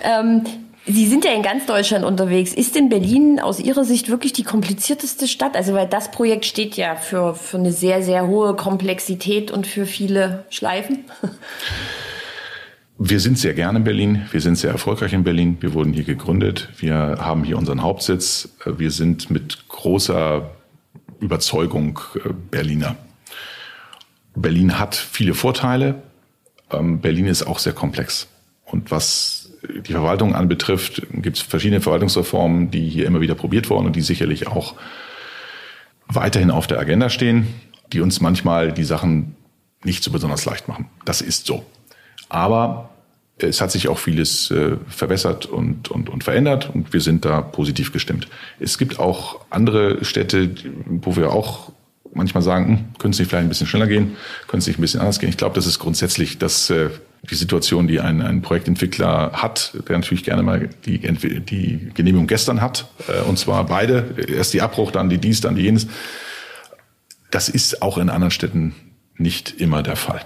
ähm, 0.04 0.44
Sie 0.86 1.06
sind 1.06 1.24
ja 1.24 1.32
in 1.32 1.42
ganz 1.42 1.66
Deutschland 1.66 2.04
unterwegs. 2.04 2.52
Ist 2.52 2.74
denn 2.74 2.88
Berlin 2.88 3.38
aus 3.38 3.60
Ihrer 3.60 3.84
Sicht 3.84 4.08
wirklich 4.08 4.32
die 4.32 4.42
komplizierteste 4.42 5.28
Stadt? 5.28 5.54
Also, 5.54 5.74
weil 5.74 5.86
das 5.86 6.10
Projekt 6.10 6.46
steht 6.46 6.76
ja 6.76 6.96
für, 6.96 7.34
für 7.34 7.58
eine 7.58 7.70
sehr, 7.70 8.02
sehr 8.02 8.26
hohe 8.26 8.56
Komplexität 8.56 9.50
und 9.50 9.66
für 9.66 9.86
viele 9.86 10.44
Schleifen. 10.50 11.04
Wir 13.02 13.18
sind 13.18 13.38
sehr 13.38 13.54
gerne 13.54 13.78
in 13.78 13.84
Berlin. 13.84 14.26
Wir 14.30 14.42
sind 14.42 14.56
sehr 14.56 14.72
erfolgreich 14.72 15.14
in 15.14 15.24
Berlin. 15.24 15.56
Wir 15.60 15.72
wurden 15.72 15.94
hier 15.94 16.04
gegründet. 16.04 16.68
Wir 16.76 17.16
haben 17.18 17.44
hier 17.44 17.56
unseren 17.56 17.80
Hauptsitz. 17.80 18.50
Wir 18.66 18.90
sind 18.90 19.30
mit 19.30 19.66
großer 19.68 20.50
Überzeugung 21.18 21.98
äh, 22.16 22.28
Berliner. 22.50 22.96
Berlin 24.34 24.78
hat 24.78 24.94
viele 24.94 25.32
Vorteile. 25.32 26.02
Ähm, 26.70 27.00
Berlin 27.00 27.24
ist 27.24 27.42
auch 27.42 27.58
sehr 27.58 27.72
komplex. 27.72 28.28
Und 28.66 28.90
was 28.90 29.50
die 29.62 29.92
Verwaltung 29.92 30.34
anbetrifft, 30.34 31.00
gibt 31.10 31.38
es 31.38 31.42
verschiedene 31.42 31.80
Verwaltungsreformen, 31.80 32.70
die 32.70 32.86
hier 32.86 33.06
immer 33.06 33.22
wieder 33.22 33.34
probiert 33.34 33.70
wurden 33.70 33.86
und 33.86 33.96
die 33.96 34.02
sicherlich 34.02 34.46
auch 34.46 34.74
weiterhin 36.06 36.50
auf 36.50 36.66
der 36.66 36.78
Agenda 36.78 37.08
stehen, 37.08 37.46
die 37.94 38.02
uns 38.02 38.20
manchmal 38.20 38.72
die 38.72 38.84
Sachen 38.84 39.36
nicht 39.84 40.04
so 40.04 40.10
besonders 40.10 40.44
leicht 40.44 40.68
machen. 40.68 40.90
Das 41.06 41.22
ist 41.22 41.46
so. 41.46 41.64
Aber 42.30 42.88
es 43.36 43.60
hat 43.60 43.70
sich 43.70 43.88
auch 43.88 43.98
vieles 43.98 44.50
äh, 44.50 44.76
verbessert 44.88 45.46
und, 45.46 45.90
und, 45.90 46.08
und 46.08 46.24
verändert 46.24 46.70
und 46.72 46.92
wir 46.92 47.00
sind 47.00 47.24
da 47.24 47.42
positiv 47.42 47.92
gestimmt. 47.92 48.28
Es 48.58 48.78
gibt 48.78 48.98
auch 48.98 49.40
andere 49.50 50.04
Städte, 50.04 50.50
wo 50.86 51.16
wir 51.16 51.32
auch 51.32 51.72
manchmal 52.12 52.42
sagen, 52.42 52.66
hm, 52.66 52.84
können 52.98 53.12
es 53.12 53.18
nicht 53.18 53.28
vielleicht 53.28 53.46
ein 53.46 53.48
bisschen 53.48 53.66
schneller 53.66 53.86
gehen, 53.86 54.16
können 54.48 54.58
es 54.60 54.66
nicht 54.66 54.78
ein 54.78 54.82
bisschen 54.82 55.00
anders 55.00 55.18
gehen. 55.18 55.28
Ich 55.28 55.36
glaube, 55.36 55.54
das 55.54 55.66
ist 55.66 55.78
grundsätzlich 55.78 56.38
das 56.38 56.70
äh, 56.70 56.90
die 57.22 57.34
Situation, 57.34 57.86
die 57.86 58.00
ein, 58.00 58.22
ein 58.22 58.40
Projektentwickler 58.40 59.32
hat, 59.34 59.74
der 59.88 59.98
natürlich 59.98 60.24
gerne 60.24 60.42
mal 60.42 60.70
die, 60.86 60.98
die 60.98 61.90
Genehmigung 61.94 62.26
gestern 62.26 62.60
hat, 62.60 62.86
äh, 63.08 63.20
und 63.28 63.38
zwar 63.38 63.66
beide, 63.66 64.14
erst 64.28 64.54
die 64.54 64.62
Abbruch, 64.62 64.90
dann 64.90 65.10
die 65.10 65.18
dies, 65.18 65.40
dann 65.40 65.54
die 65.54 65.62
jenes. 65.62 65.86
Das 67.30 67.48
ist 67.48 67.82
auch 67.82 67.98
in 67.98 68.08
anderen 68.08 68.30
Städten 68.30 68.74
nicht 69.16 69.60
immer 69.60 69.82
der 69.82 69.96
Fall. 69.96 70.22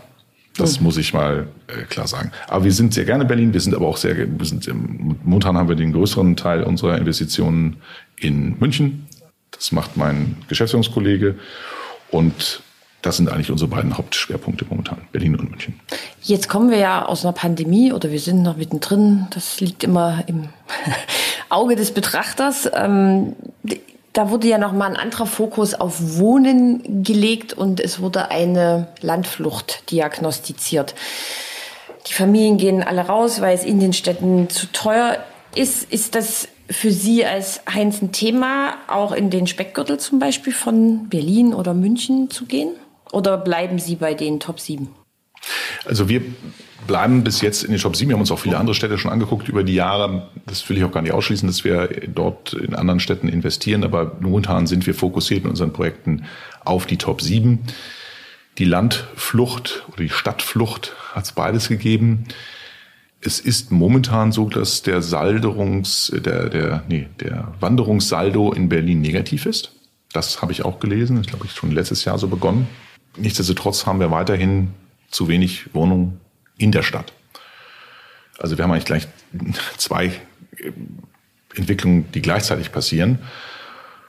Das 0.56 0.78
mhm. 0.78 0.84
muss 0.84 0.96
ich 0.96 1.12
mal 1.12 1.48
äh, 1.66 1.82
klar 1.84 2.06
sagen. 2.06 2.30
Aber 2.48 2.64
wir 2.64 2.72
sind 2.72 2.94
sehr 2.94 3.04
gerne 3.04 3.22
in 3.22 3.28
Berlin. 3.28 3.52
Wir 3.52 3.60
sind 3.60 3.74
aber 3.74 3.86
auch 3.86 3.96
sehr, 3.96 4.16
wir 4.16 4.46
sind 4.46 4.66
im, 4.68 5.16
momentan 5.24 5.56
haben 5.56 5.68
wir 5.68 5.76
den 5.76 5.92
größeren 5.92 6.36
Teil 6.36 6.62
unserer 6.62 6.96
Investitionen 6.98 7.78
in 8.16 8.58
München. 8.58 9.06
Das 9.50 9.72
macht 9.72 9.96
mein 9.96 10.36
Geschäftsführungskollege. 10.48 11.36
Und 12.10 12.62
das 13.02 13.18
sind 13.18 13.28
eigentlich 13.28 13.50
unsere 13.50 13.68
beiden 13.68 13.98
Hauptschwerpunkte 13.98 14.64
momentan, 14.68 15.02
Berlin 15.12 15.36
und 15.36 15.50
München. 15.50 15.78
Jetzt 16.22 16.48
kommen 16.48 16.70
wir 16.70 16.78
ja 16.78 17.04
aus 17.04 17.24
einer 17.24 17.34
Pandemie 17.34 17.92
oder 17.92 18.10
wir 18.10 18.20
sind 18.20 18.42
noch 18.42 18.56
mittendrin. 18.56 19.26
Das 19.30 19.60
liegt 19.60 19.84
immer 19.84 20.24
im 20.26 20.48
Auge 21.50 21.76
des 21.76 21.92
Betrachters. 21.92 22.70
Da 24.14 24.30
wurde 24.30 24.46
ja 24.46 24.58
noch 24.58 24.72
mal 24.72 24.86
ein 24.86 24.96
anderer 24.96 25.26
Fokus 25.26 25.74
auf 25.74 26.18
Wohnen 26.18 27.02
gelegt 27.02 27.52
und 27.52 27.80
es 27.80 28.00
wurde 28.00 28.30
eine 28.30 28.86
Landflucht 29.00 29.90
diagnostiziert. 29.90 30.94
Die 32.06 32.12
Familien 32.12 32.56
gehen 32.56 32.84
alle 32.84 33.02
raus, 33.02 33.40
weil 33.40 33.56
es 33.56 33.64
in 33.64 33.80
den 33.80 33.92
Städten 33.92 34.48
zu 34.48 34.70
teuer 34.70 35.18
ist. 35.56 35.92
Ist 35.92 36.14
das 36.14 36.46
für 36.70 36.92
Sie 36.92 37.24
als 37.24 37.62
Heinz 37.68 38.02
ein 38.02 38.12
Thema, 38.12 38.74
auch 38.86 39.10
in 39.10 39.30
den 39.30 39.48
Speckgürtel 39.48 39.98
zum 39.98 40.20
Beispiel 40.20 40.52
von 40.52 41.08
Berlin 41.08 41.52
oder 41.52 41.74
München 41.74 42.30
zu 42.30 42.44
gehen? 42.44 42.70
Oder 43.10 43.36
bleiben 43.36 43.80
Sie 43.80 43.96
bei 43.96 44.14
den 44.14 44.38
Top 44.38 44.60
7? 44.60 44.94
Also 45.84 46.08
wir 46.08 46.22
bleiben 46.86 47.24
bis 47.24 47.40
jetzt 47.40 47.64
in 47.64 47.70
den 47.70 47.80
Top 47.80 47.96
7. 47.96 48.08
Wir 48.08 48.14
haben 48.14 48.20
uns 48.20 48.30
auch 48.30 48.38
viele 48.38 48.58
andere 48.58 48.74
Städte 48.74 48.98
schon 48.98 49.10
angeguckt 49.10 49.48
über 49.48 49.64
die 49.64 49.74
Jahre. 49.74 50.28
Das 50.46 50.68
will 50.68 50.76
ich 50.76 50.84
auch 50.84 50.92
gar 50.92 51.02
nicht 51.02 51.12
ausschließen, 51.12 51.46
dass 51.46 51.64
wir 51.64 51.88
dort 52.08 52.52
in 52.52 52.74
anderen 52.74 53.00
Städten 53.00 53.28
investieren. 53.28 53.84
Aber 53.84 54.16
momentan 54.20 54.66
sind 54.66 54.86
wir 54.86 54.94
fokussiert 54.94 55.44
in 55.44 55.50
unseren 55.50 55.72
Projekten 55.72 56.24
auf 56.64 56.86
die 56.86 56.98
Top 56.98 57.22
7. 57.22 57.60
Die 58.58 58.64
Landflucht 58.64 59.84
oder 59.88 60.02
die 60.04 60.10
Stadtflucht 60.10 60.94
hat 61.12 61.24
es 61.24 61.32
beides 61.32 61.68
gegeben. 61.68 62.24
Es 63.20 63.40
ist 63.40 63.72
momentan 63.72 64.32
so, 64.32 64.48
dass 64.48 64.82
der 64.82 65.00
Salderungs, 65.00 66.12
der, 66.14 66.50
der, 66.50 66.84
nee, 66.88 67.08
der 67.20 67.54
Wanderungssaldo 67.58 68.52
in 68.52 68.68
Berlin 68.68 69.00
negativ 69.00 69.46
ist. 69.46 69.72
Das 70.12 70.42
habe 70.42 70.52
ich 70.52 70.64
auch 70.64 70.78
gelesen. 70.78 71.16
Das 71.16 71.26
glaube 71.26 71.46
ich 71.46 71.52
schon 71.52 71.72
letztes 71.72 72.04
Jahr 72.04 72.18
so 72.18 72.28
begonnen. 72.28 72.68
Nichtsdestotrotz 73.16 73.86
haben 73.86 73.98
wir 73.98 74.10
weiterhin 74.10 74.74
zu 75.14 75.28
wenig 75.28 75.72
Wohnungen 75.74 76.20
in 76.58 76.72
der 76.72 76.82
Stadt. 76.82 77.12
Also 78.38 78.58
wir 78.58 78.64
haben 78.64 78.72
eigentlich 78.72 78.84
gleich 78.84 79.06
zwei 79.76 80.06
äh, 80.06 80.72
Entwicklungen, 81.54 82.10
die 82.12 82.20
gleichzeitig 82.20 82.72
passieren. 82.72 83.20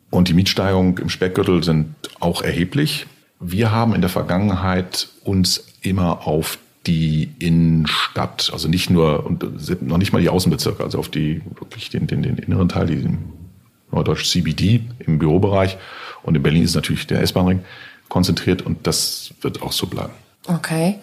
Und 0.10 0.30
die 0.30 0.34
Mietsteigerungen 0.34 0.98
im 0.98 1.10
Speckgürtel 1.10 1.64
sind 1.64 1.94
auch 2.20 2.42
erheblich. 2.42 3.06
Wir 3.40 3.72
haben 3.72 3.94
in 3.94 4.02
der 4.02 4.10
Vergangenheit 4.10 5.10
uns 5.24 5.68
immer 5.82 6.26
auf 6.26 6.58
die 6.88 7.32
Innenstadt, 7.40 8.50
also 8.54 8.68
nicht 8.68 8.90
nur 8.90 9.26
und 9.26 9.44
noch 9.82 9.98
nicht 9.98 10.14
mal 10.14 10.22
die 10.22 10.30
Außenbezirke, 10.30 10.84
also 10.84 11.00
auf 11.00 11.10
die 11.10 11.42
wirklich 11.60 11.90
den, 11.90 12.08
den, 12.08 12.22
den 12.22 12.38
inneren 12.38 12.70
Teil, 12.70 12.88
den 12.88 13.34
Norddeutsch 13.92 14.26
CBD 14.26 14.82
im 15.00 15.20
Bürobereich 15.20 15.78
und 16.24 16.36
in 16.36 16.44
Berlin 16.44 16.64
ist 16.64 16.76
natürlich 16.76 17.08
der 17.08 17.22
S-Bahn-Ring 17.22 17.64
konzentriert 18.08 18.62
und 18.62 18.86
das 18.88 19.34
wird 19.42 19.62
auch 19.64 19.72
so 19.72 19.88
bleiben. 19.88 20.14
Okay. 20.48 21.00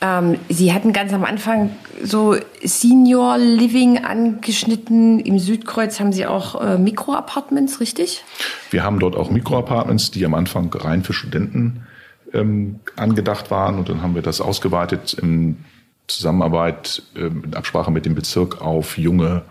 Ähm, 0.00 0.38
Sie 0.48 0.72
hatten 0.72 0.92
ganz 0.92 1.12
am 1.12 1.24
Anfang 1.24 1.70
so 2.02 2.36
Senior 2.62 3.36
Living 3.36 4.04
angeschnitten. 4.04 5.20
Im 5.20 5.38
Südkreuz 5.38 6.00
haben 6.00 6.12
Sie 6.12 6.26
auch 6.26 6.60
äh, 6.60 6.78
Mikroapartments, 6.78 7.80
richtig? 7.80 8.24
Wir 8.70 8.84
haben 8.84 8.98
dort 8.98 9.14
auch 9.14 9.30
Mikroapartments, 9.30 10.10
die 10.10 10.24
am 10.24 10.34
Anfang 10.34 10.72
rein 10.72 11.02
für 11.02 11.12
Studenten 11.12 11.86
ähm, 12.32 12.80
angedacht 12.96 13.50
waren. 13.50 13.78
Und 13.78 13.90
dann 13.90 14.02
haben 14.02 14.14
wir 14.14 14.22
das 14.22 14.40
ausgeweitet 14.40 15.12
in 15.14 15.64
Zusammenarbeit, 16.06 17.02
äh, 17.14 17.26
in 17.26 17.54
Absprache 17.54 17.90
mit 17.90 18.06
dem 18.06 18.14
Bezirk 18.14 18.62
auf 18.62 18.96
junge 18.96 19.42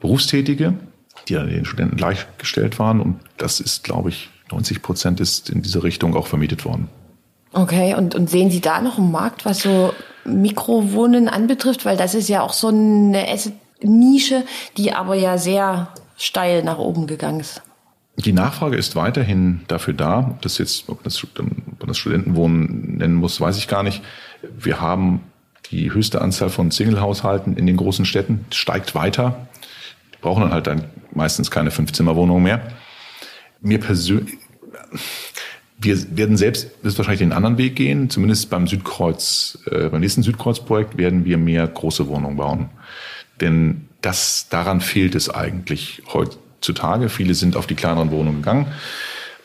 Berufstätige, 0.00 0.74
die 1.26 1.34
dann 1.34 1.48
den 1.48 1.64
Studenten 1.64 1.96
gleichgestellt 1.96 2.78
waren. 2.78 3.00
Und 3.00 3.20
das 3.36 3.58
ist, 3.58 3.82
glaube 3.82 4.10
ich, 4.10 4.30
90 4.52 4.80
Prozent 4.82 5.18
ist 5.18 5.50
in 5.50 5.62
diese 5.62 5.82
Richtung 5.82 6.14
auch 6.14 6.28
vermietet 6.28 6.64
worden. 6.64 6.88
Okay, 7.56 7.94
und, 7.94 8.14
und 8.14 8.28
sehen 8.28 8.50
Sie 8.50 8.60
da 8.60 8.82
noch 8.82 8.98
einen 8.98 9.10
Markt, 9.10 9.46
was 9.46 9.60
so 9.60 9.94
Mikrowohnen 10.26 11.30
anbetrifft? 11.30 11.86
Weil 11.86 11.96
das 11.96 12.14
ist 12.14 12.28
ja 12.28 12.42
auch 12.42 12.52
so 12.52 12.68
eine 12.68 13.24
Nische, 13.80 14.44
die 14.76 14.92
aber 14.92 15.14
ja 15.14 15.38
sehr 15.38 15.88
steil 16.18 16.62
nach 16.62 16.76
oben 16.76 17.06
gegangen 17.06 17.40
ist. 17.40 17.62
Die 18.18 18.34
Nachfrage 18.34 18.76
ist 18.76 18.94
weiterhin 18.94 19.62
dafür 19.68 19.94
da. 19.94 20.18
Ob 20.32 20.42
das 20.42 20.58
jetzt, 20.58 20.90
ob 20.90 21.02
das, 21.02 21.24
ob 21.24 21.86
das 21.86 21.96
Studentenwohnen 21.96 22.98
nennen 22.98 23.14
muss, 23.14 23.40
weiß 23.40 23.56
ich 23.56 23.68
gar 23.68 23.82
nicht. 23.82 24.02
Wir 24.42 24.82
haben 24.82 25.22
die 25.70 25.94
höchste 25.94 26.20
Anzahl 26.20 26.50
von 26.50 26.70
Single-Haushalten 26.70 27.56
in 27.56 27.66
den 27.66 27.78
großen 27.78 28.04
Städten, 28.04 28.44
steigt 28.50 28.94
weiter. 28.94 29.46
Die 30.12 30.18
brauchen 30.20 30.42
dann 30.42 30.52
halt 30.52 30.66
dann 30.66 30.84
meistens 31.14 31.50
keine 31.50 31.70
Fünf-Zimmer-Wohnung 31.70 32.42
mehr 32.42 32.60
mir 33.62 33.80
persönlich, 33.80 34.36
wir 35.78 36.16
werden 36.16 36.36
selbst 36.36 36.70
wahrscheinlich 36.82 37.20
den 37.20 37.32
anderen 37.32 37.58
Weg 37.58 37.76
gehen. 37.76 38.08
Zumindest 38.08 38.50
beim 38.50 38.66
Südkreuz, 38.66 39.58
äh, 39.70 39.88
beim 39.88 40.00
nächsten 40.00 40.22
Südkreuzprojekt 40.22 40.96
werden 40.96 41.24
wir 41.24 41.38
mehr 41.38 41.66
große 41.66 42.08
Wohnungen 42.08 42.36
bauen. 42.36 42.70
Denn 43.40 43.88
das, 44.00 44.48
daran 44.48 44.80
fehlt 44.80 45.14
es 45.14 45.28
eigentlich 45.28 46.02
heutzutage. 46.12 47.08
Viele 47.08 47.34
sind 47.34 47.56
auf 47.56 47.66
die 47.66 47.74
kleineren 47.74 48.10
Wohnungen 48.10 48.38
gegangen, 48.38 48.66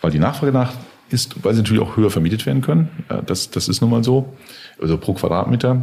weil 0.01 0.11
die 0.11 0.19
Nachfrage 0.19 0.51
nach 0.51 0.73
ist, 1.09 1.43
weil 1.43 1.53
sie 1.53 1.61
natürlich 1.61 1.81
auch 1.83 1.97
höher 1.97 2.09
vermietet 2.09 2.45
werden 2.45 2.61
können. 2.61 2.89
Das, 3.25 3.51
das 3.51 3.67
ist 3.67 3.81
nun 3.81 3.89
mal 3.89 4.03
so. 4.03 4.33
Also 4.81 4.97
pro 4.97 5.13
Quadratmeter. 5.13 5.81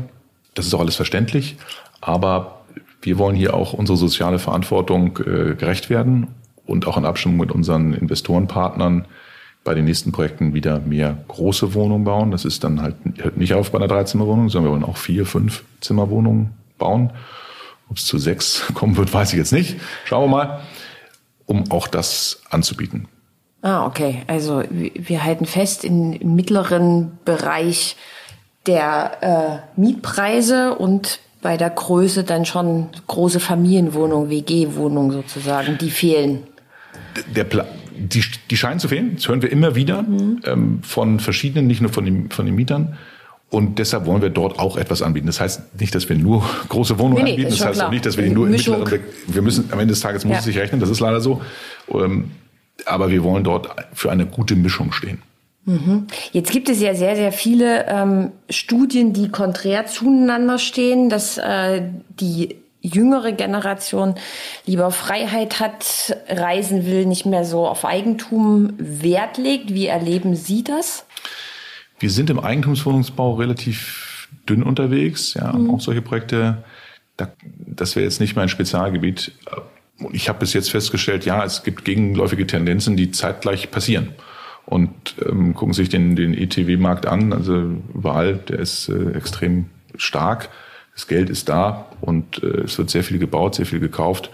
Das 0.54 0.66
ist 0.66 0.72
auch 0.72 0.80
alles 0.80 0.96
verständlich. 0.96 1.56
Aber 2.00 2.64
Wir 3.00 3.18
wollen 3.18 3.36
hier 3.36 3.54
auch 3.54 3.72
unsere 3.72 3.96
soziale 3.96 4.38
Verantwortung 4.38 5.18
äh, 5.18 5.54
gerecht 5.54 5.88
werden 5.88 6.28
und 6.66 6.86
auch 6.86 6.96
in 6.96 7.04
Abstimmung 7.04 7.38
mit 7.38 7.52
unseren 7.52 7.94
Investorenpartnern 7.94 9.06
bei 9.64 9.74
den 9.74 9.84
nächsten 9.84 10.12
Projekten 10.12 10.54
wieder 10.54 10.80
mehr 10.80 11.16
große 11.28 11.74
Wohnungen 11.74 12.04
bauen. 12.04 12.30
Das 12.30 12.44
ist 12.44 12.64
dann 12.64 12.80
halt 12.80 12.96
hört 13.18 13.36
nicht 13.36 13.54
auf 13.54 13.70
bei 13.70 13.78
einer 13.78 13.88
Dreizimmerwohnung, 13.88 14.48
sondern 14.48 14.70
wir 14.70 14.72
wollen 14.72 14.90
auch 14.90 14.96
vier, 14.96 15.26
fünf 15.26 15.64
Zimmerwohnungen 15.80 16.52
bauen. 16.78 17.10
Ob 17.90 17.96
es 17.96 18.06
zu 18.06 18.18
sechs 18.18 18.64
kommen 18.74 18.96
wird, 18.96 19.12
weiß 19.12 19.32
ich 19.32 19.38
jetzt 19.38 19.52
nicht. 19.52 19.76
Schauen 20.04 20.30
wir 20.30 20.36
mal, 20.36 20.60
um 21.46 21.70
auch 21.70 21.88
das 21.88 22.42
anzubieten. 22.50 23.08
Ah, 23.60 23.86
okay. 23.86 24.22
Also 24.28 24.62
wir 24.70 25.24
halten 25.24 25.44
fest, 25.44 25.84
im 25.84 26.34
mittleren 26.34 27.18
Bereich 27.24 27.96
der 28.66 29.62
äh, 29.76 29.80
Mietpreise 29.80 30.74
und 30.76 31.20
bei 31.42 31.56
der 31.56 31.70
Größe 31.70 32.24
dann 32.24 32.44
schon 32.44 32.88
große 33.06 33.40
Familienwohnungen, 33.40 34.30
WG-Wohnungen 34.30 35.10
sozusagen, 35.10 35.78
die 35.78 35.90
fehlen. 35.90 36.44
Der 37.34 37.44
Pla 37.44 37.64
die, 37.98 38.22
die 38.50 38.56
scheinen 38.56 38.80
zu 38.80 38.88
fehlen, 38.88 39.16
das 39.16 39.28
hören 39.28 39.42
wir 39.42 39.50
immer 39.50 39.74
wieder 39.74 40.02
mhm. 40.02 40.40
ähm, 40.44 40.82
von 40.82 41.20
verschiedenen, 41.20 41.66
nicht 41.66 41.80
nur 41.80 41.92
von 41.92 42.04
den, 42.04 42.30
von 42.30 42.46
den 42.46 42.54
Mietern. 42.54 42.96
Und 43.50 43.78
deshalb 43.78 44.04
wollen 44.04 44.20
wir 44.20 44.28
dort 44.28 44.58
auch 44.58 44.76
etwas 44.76 45.00
anbieten. 45.00 45.26
Das 45.26 45.40
heißt 45.40 45.80
nicht, 45.80 45.94
dass 45.94 46.08
wir 46.08 46.16
nur 46.16 46.44
große 46.68 46.98
Wohnungen 46.98 47.16
nee, 47.16 47.22
nee, 47.24 47.30
anbieten. 47.30 47.50
Das 47.50 47.64
heißt 47.64 47.74
klar. 47.74 47.88
auch 47.88 47.92
nicht, 47.92 48.04
dass 48.04 48.16
wir 48.16 48.24
die 48.24 48.30
nur 48.30 48.46
im 48.46 48.52
mittleren, 48.52 49.00
wir 49.26 49.42
müssen, 49.42 49.68
am 49.72 49.78
Ende 49.80 49.92
des 49.92 50.00
Tages 50.00 50.24
muss 50.24 50.34
ja. 50.34 50.38
es 50.40 50.44
sich 50.44 50.58
rechnen. 50.58 50.80
Das 50.80 50.90
ist 50.90 51.00
leider 51.00 51.20
so. 51.20 51.40
Ähm, 51.92 52.32
aber 52.84 53.10
wir 53.10 53.24
wollen 53.24 53.44
dort 53.44 53.68
für 53.94 54.10
eine 54.10 54.26
gute 54.26 54.54
Mischung 54.54 54.92
stehen. 54.92 55.22
Mhm. 55.64 56.06
Jetzt 56.32 56.50
gibt 56.50 56.68
es 56.68 56.80
ja 56.80 56.94
sehr, 56.94 57.16
sehr 57.16 57.32
viele 57.32 57.86
ähm, 57.88 58.32
Studien, 58.48 59.12
die 59.12 59.28
konträr 59.28 59.86
zueinander 59.86 60.58
stehen, 60.58 61.10
dass 61.10 61.38
äh, 61.38 61.82
die 62.20 62.56
jüngere 62.80 63.32
Generation 63.32 64.14
lieber 64.66 64.90
Freiheit 64.90 65.60
hat, 65.60 66.16
reisen 66.28 66.86
will, 66.86 67.06
nicht 67.06 67.26
mehr 67.26 67.44
so 67.44 67.66
auf 67.66 67.84
Eigentum 67.84 68.74
Wert 68.78 69.38
legt. 69.38 69.74
Wie 69.74 69.86
erleben 69.86 70.36
Sie 70.36 70.64
das? 70.64 71.06
Wir 71.98 72.10
sind 72.10 72.30
im 72.30 72.38
Eigentumswohnungsbau 72.38 73.34
relativ 73.34 74.28
dünn 74.48 74.62
unterwegs, 74.62 75.34
ja, 75.34 75.52
mhm. 75.52 75.70
auch 75.70 75.80
solche 75.80 76.02
Projekte. 76.02 76.64
das 77.66 77.96
wäre 77.96 78.04
jetzt 78.04 78.20
nicht 78.20 78.36
mein 78.36 78.48
Spezialgebiet. 78.48 79.32
Ich 80.12 80.28
habe 80.28 80.38
bis 80.38 80.52
jetzt 80.52 80.70
festgestellt, 80.70 81.24
ja, 81.24 81.44
es 81.44 81.64
gibt 81.64 81.84
gegenläufige 81.84 82.46
Tendenzen, 82.46 82.96
die 82.96 83.10
zeitgleich 83.10 83.70
passieren 83.72 84.10
und 84.64 84.92
ähm, 85.26 85.54
gucken 85.54 85.72
sich 85.72 85.88
den, 85.88 86.14
den 86.14 86.34
ETW-Markt 86.34 87.06
an. 87.06 87.32
Also 87.32 87.54
überall, 87.94 88.36
der 88.36 88.60
ist 88.60 88.88
äh, 88.88 89.12
extrem 89.12 89.66
stark. 89.96 90.50
Das 90.98 91.06
Geld 91.06 91.30
ist 91.30 91.48
da 91.48 91.86
und 92.00 92.42
äh, 92.42 92.62
es 92.62 92.76
wird 92.76 92.90
sehr 92.90 93.04
viel 93.04 93.20
gebaut, 93.20 93.54
sehr 93.54 93.66
viel 93.66 93.78
gekauft. 93.78 94.30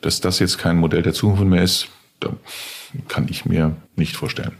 Dass 0.00 0.22
das 0.22 0.38
jetzt 0.38 0.56
kein 0.56 0.78
Modell 0.78 1.02
der 1.02 1.12
Zukunft 1.12 1.44
mehr 1.44 1.62
ist, 1.62 1.88
da 2.18 2.30
kann 3.08 3.26
ich 3.28 3.44
mir 3.44 3.76
nicht 3.94 4.16
vorstellen. 4.16 4.52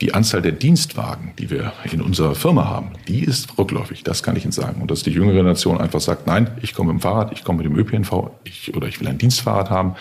Die 0.00 0.14
Anzahl 0.14 0.40
der 0.40 0.52
Dienstwagen, 0.52 1.34
die 1.38 1.50
wir 1.50 1.74
in 1.92 2.00
unserer 2.00 2.34
Firma 2.34 2.70
haben, 2.70 2.92
die 3.06 3.22
ist 3.22 3.58
rückläufig, 3.58 4.02
das 4.02 4.22
kann 4.22 4.34
ich 4.34 4.44
Ihnen 4.44 4.52
sagen. 4.52 4.80
Und 4.80 4.90
dass 4.90 5.02
die 5.02 5.10
jüngere 5.10 5.42
Nation 5.42 5.78
einfach 5.78 6.00
sagt, 6.00 6.26
nein, 6.26 6.50
ich 6.62 6.72
komme 6.72 6.94
mit 6.94 7.02
dem 7.02 7.02
Fahrrad, 7.02 7.32
ich 7.32 7.44
komme 7.44 7.62
mit 7.62 7.66
dem 7.66 7.78
ÖPNV, 7.78 8.30
ich, 8.44 8.74
oder 8.74 8.88
ich 8.88 8.98
will 8.98 9.08
ein 9.08 9.18
Dienstfahrrad 9.18 9.68
haben, 9.68 9.94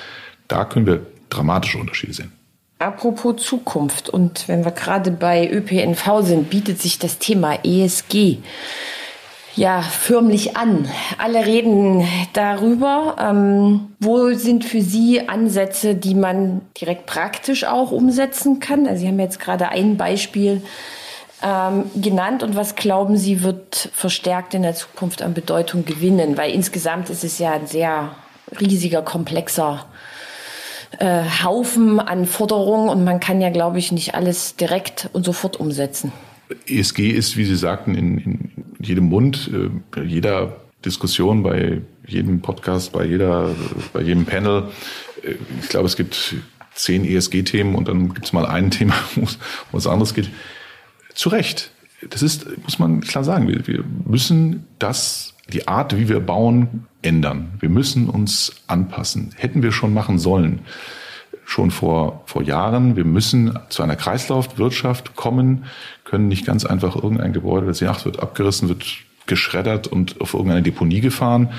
da 0.48 0.64
können 0.64 0.86
wir 0.86 1.06
dramatische 1.30 1.80
Unterschiede 1.80 2.14
sehen. 2.14 2.32
Apropos 2.80 3.44
Zukunft 3.44 4.08
und 4.08 4.48
wenn 4.48 4.64
wir 4.64 4.72
gerade 4.72 5.12
bei 5.12 5.52
ÖPNV 5.52 6.22
sind, 6.22 6.50
bietet 6.50 6.82
sich 6.82 6.98
das 6.98 7.20
Thema 7.20 7.60
ESG 7.66 8.38
ja 9.56 9.82
förmlich 9.82 10.58
an. 10.58 10.88
Alle 11.18 11.46
reden 11.46 12.08
darüber. 12.34 13.16
Ähm, 13.20 13.90
wo 14.00 14.34
sind 14.34 14.66
für 14.66 14.82
Sie 14.82 15.28
Ansätze, 15.28 15.96
die 15.96 16.16
man 16.16 16.62
direkt 16.80 17.06
praktisch 17.06 17.64
auch 17.66 17.92
umsetzen 17.92 18.60
kann? 18.60 18.88
Also 18.88 19.02
Sie 19.02 19.08
haben 19.08 19.20
jetzt 19.20 19.40
gerade 19.40 19.70
ein 19.70 19.98
Beispiel 19.98 20.62
ähm, 21.44 21.86
genannt 21.96 22.44
und 22.44 22.56
was 22.56 22.76
glauben 22.76 23.18
Sie 23.18 23.44
wird 23.44 23.90
verstärkt 23.94 24.54
in 24.54 24.64
der 24.64 24.76
Zukunft 24.76 25.22
an 25.22 25.34
Bedeutung 25.34 25.86
gewinnen? 25.86 26.38
Weil 26.38 26.52
insgesamt 26.52 27.10
ist 27.10 27.24
es 27.24 27.40
ja 27.40 27.54
ein 27.54 27.68
sehr 27.68 28.16
riesiger, 28.60 29.02
komplexer 29.02 29.86
äh, 31.00 31.24
Haufen 31.44 32.00
an 32.00 32.26
Forderungen 32.26 32.90
und 32.90 33.04
man 33.04 33.20
kann 33.20 33.42
ja, 33.42 33.50
glaube 33.50 33.80
ich, 33.80 33.92
nicht 33.92 34.16
alles 34.16 34.56
direkt 34.56 35.10
und 35.14 35.26
sofort 35.26 35.60
umsetzen. 35.60 36.12
ESG 36.68 37.12
ist, 37.12 37.38
wie 37.38 37.46
Sie 37.46 37.56
sagten, 37.56 37.96
in, 37.96 38.18
in 38.18 38.61
jedem 38.82 39.06
Mund, 39.06 39.50
äh, 39.54 39.70
bei 39.92 40.04
jeder 40.04 40.58
Diskussion, 40.86 41.44
bei 41.44 41.82
jedem 42.08 42.42
Podcast, 42.42 42.92
bei 42.92 43.06
jeder, 43.06 43.50
bei 43.94 44.02
jedem 44.02 44.26
Panel. 44.26 44.70
Äh, 45.24 45.36
ich 45.62 45.70
glaube, 45.70 45.86
es 45.86 45.96
gibt 45.96 46.36
zehn 46.74 47.06
ESG-Themen 47.06 47.76
und 47.76 47.88
dann 47.88 48.14
gibt 48.14 48.26
es 48.26 48.34
mal 48.34 48.46
ein 48.46 48.72
Thema, 48.72 48.96
wo 49.72 49.78
es 49.78 49.88
anderes 49.88 50.14
geht. 50.14 50.30
Zu 51.14 51.30
Recht. 51.30 51.72
Das 52.10 52.24
ist, 52.24 52.48
muss 52.64 52.80
man 52.80 53.02
klar 53.02 53.24
sagen, 53.24 53.48
wir, 53.48 53.68
wir 53.68 53.84
müssen 54.06 54.66
das, 54.80 55.36
die 55.54 55.68
Art, 55.68 55.96
wie 55.98 56.10
wir 56.10 56.20
bauen, 56.20 56.88
ändern. 57.04 57.52
Wir 57.60 57.70
müssen 57.70 58.10
uns 58.10 58.54
anpassen. 58.68 59.34
Hätten 59.36 59.62
wir 59.62 59.72
schon 59.72 59.94
machen 59.94 60.18
sollen. 60.18 60.62
Schon 61.52 61.70
vor, 61.70 62.24
vor 62.28 62.44
Jahren. 62.44 62.96
Wir 62.96 63.04
müssen 63.04 63.60
zu 63.68 63.84
einer 63.84 63.98
Kreislaufwirtschaft 63.98 65.16
kommen, 65.18 65.66
können 66.06 66.30
nicht 66.30 66.46
ganz 66.46 66.66
einfach 66.66 66.96
irgendein 66.96 67.34
Gebäude, 67.34 67.68
das 67.68 67.82
Yacht 67.82 68.06
wird 68.06 68.22
abgerissen, 68.22 68.70
wird 68.70 68.86
geschreddert 69.26 69.88
und 69.88 70.22
auf 70.22 70.34
irgendeine 70.34 70.62
Deponie 70.62 71.02
gefahren. 71.02 71.50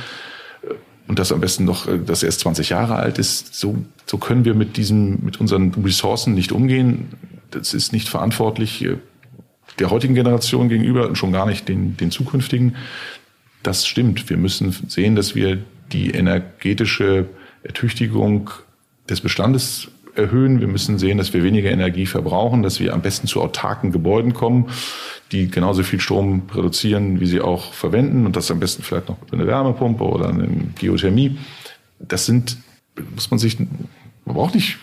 Und 1.08 1.18
das 1.18 1.30
am 1.30 1.40
besten 1.40 1.66
noch, 1.66 1.86
das 2.06 2.22
erst 2.22 2.40
20 2.40 2.70
Jahre 2.70 2.96
alt 2.96 3.18
ist. 3.18 3.54
So, 3.54 3.84
so 4.06 4.16
können 4.16 4.46
wir 4.46 4.54
mit 4.54 4.78
diesem, 4.78 5.22
mit 5.24 5.40
unseren 5.40 5.74
Ressourcen 5.84 6.32
nicht 6.32 6.52
umgehen. 6.52 7.08
Das 7.50 7.74
ist 7.74 7.92
nicht 7.92 8.08
verantwortlich 8.08 8.88
der 9.78 9.90
heutigen 9.90 10.14
Generation 10.14 10.70
gegenüber 10.70 11.06
und 11.06 11.18
schon 11.18 11.32
gar 11.32 11.44
nicht 11.44 11.68
den, 11.68 11.98
den 11.98 12.10
zukünftigen 12.10 12.76
das 13.62 13.86
stimmt. 13.86 14.28
Wir 14.28 14.36
müssen 14.36 14.72
sehen, 14.88 15.14
dass 15.14 15.34
wir 15.34 15.58
die 15.92 16.10
energetische 16.10 17.26
Ertüchtigung 17.62 18.50
des 19.08 19.20
Bestandes 19.20 19.88
erhöhen. 20.14 20.60
Wir 20.60 20.68
müssen 20.68 20.98
sehen, 20.98 21.18
dass 21.18 21.32
wir 21.32 21.42
weniger 21.42 21.70
Energie 21.70 22.06
verbrauchen, 22.06 22.62
dass 22.62 22.80
wir 22.80 22.92
am 22.92 23.02
besten 23.02 23.26
zu 23.26 23.40
autarken 23.40 23.92
Gebäuden 23.92 24.34
kommen, 24.34 24.68
die 25.32 25.48
genauso 25.48 25.82
viel 25.82 26.00
Strom 26.00 26.46
produzieren, 26.46 27.20
wie 27.20 27.26
sie 27.26 27.40
auch 27.40 27.72
verwenden 27.72 28.26
und 28.26 28.36
das 28.36 28.50
am 28.50 28.60
besten 28.60 28.82
vielleicht 28.82 29.08
noch 29.08 29.20
mit 29.20 29.32
einer 29.32 29.46
Wärmepumpe 29.46 30.04
oder 30.04 30.28
einer 30.28 30.46
Geothermie. 30.78 31.38
Das 31.98 32.26
sind, 32.26 32.58
muss 33.14 33.30
man 33.30 33.38
sich, 33.38 33.58
man 33.58 34.34
braucht 34.34 34.54
nicht 34.54 34.78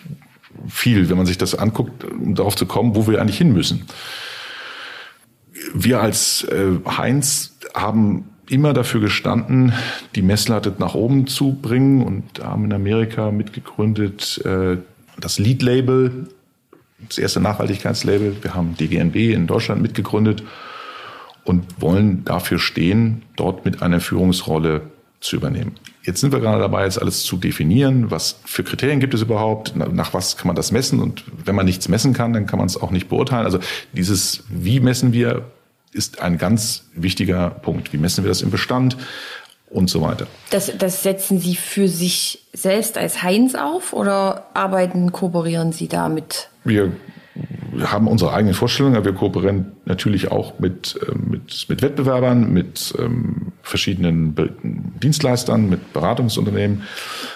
viel, 0.67 1.10
wenn 1.10 1.17
man 1.17 1.25
sich 1.25 1.38
das 1.38 1.55
anguckt, 1.55 2.03
um 2.03 2.36
darauf 2.36 2.55
zu 2.55 2.65
kommen, 2.65 2.95
wo 2.95 3.08
wir 3.08 3.21
eigentlich 3.21 3.38
hin 3.38 3.53
müssen. 3.53 3.86
Wir 5.73 6.01
als 6.01 6.43
äh, 6.45 6.79
Heinz 6.86 7.58
haben 7.75 8.28
immer 8.49 8.73
dafür 8.73 9.01
gestanden, 9.01 9.73
die 10.15 10.21
Messlatte 10.21 10.73
nach 10.77 10.95
oben 10.95 11.27
zu 11.27 11.53
bringen 11.62 12.01
und 12.01 12.43
haben 12.43 12.65
in 12.65 12.73
Amerika 12.73 13.31
mitgegründet 13.31 14.41
äh, 14.45 14.77
das 15.19 15.39
Lead-Label, 15.39 16.27
das 17.07 17.17
erste 17.17 17.39
Nachhaltigkeitslabel. 17.39 18.38
Wir 18.41 18.53
haben 18.53 18.75
DGNB 18.75 19.15
in 19.15 19.47
Deutschland 19.47 19.81
mitgegründet 19.81 20.43
und 21.43 21.81
wollen 21.81 22.25
dafür 22.25 22.59
stehen, 22.59 23.23
dort 23.35 23.65
mit 23.65 23.81
einer 23.81 23.99
Führungsrolle 23.99 24.81
zu 25.19 25.35
übernehmen. 25.35 25.73
Jetzt 26.03 26.21
sind 26.21 26.31
wir 26.31 26.39
gerade 26.39 26.59
dabei, 26.62 26.85
jetzt 26.85 27.01
alles 27.01 27.23
zu 27.23 27.38
definieren. 27.38 28.09
Was 28.09 28.39
für 28.45 28.63
Kriterien 28.63 28.99
gibt 28.99 29.13
es 29.13 29.21
überhaupt? 29.21 29.75
Nach 29.75 30.13
was 30.13 30.38
kann 30.38 30.47
man 30.47 30.55
das 30.55 30.71
messen? 30.71 30.99
Und 30.99 31.23
wenn 31.45 31.55
man 31.55 31.65
nichts 31.65 31.89
messen 31.89 32.13
kann, 32.13 32.33
dann 32.33 32.45
kann 32.45 32.57
man 32.57 32.67
es 32.67 32.81
auch 32.81 32.91
nicht 32.91 33.09
beurteilen. 33.09 33.45
Also 33.45 33.59
dieses, 33.93 34.43
wie 34.49 34.79
messen 34.79 35.12
wir, 35.12 35.45
ist 35.93 36.21
ein 36.21 36.38
ganz 36.38 36.86
wichtiger 36.93 37.49
Punkt. 37.49 37.93
Wie 37.93 37.97
messen 37.97 38.23
wir 38.23 38.30
das 38.30 38.41
im 38.41 38.52
Bestand 38.52 38.97
und 39.69 39.89
so 39.89 40.02
weiter? 40.02 40.28
Das, 40.49 40.71
das 40.78 41.04
setzen 41.04 41.39
Sie 41.39 41.56
für 41.56 41.88
sich 41.88 42.45
selbst 42.54 42.97
als 42.97 43.23
Heinz 43.23 43.56
auf 43.56 43.93
oder 43.93 44.47
arbeiten, 44.54 45.12
kooperieren 45.12 45.71
Sie 45.71 45.88
damit? 45.88 46.49
Wir 46.63 46.91
haben 47.82 48.07
unsere 48.07 48.34
eigenen 48.34 48.53
Vorstellungen, 48.53 48.97
aber 48.97 49.05
wir 49.05 49.13
kooperieren 49.13 49.74
natürlich 49.86 50.32
auch 50.32 50.59
mit, 50.59 50.99
ähm, 51.07 51.28
mit, 51.30 51.66
mit 51.70 51.82
Wettbewerbern, 51.82 52.51
mit 52.51 52.93
ähm, 52.99 53.53
verschiedenen 53.61 54.34
Be 54.34 54.49
Dienstleistern, 54.63 55.70
mit 55.70 55.93
Beratungsunternehmen, 55.93 56.84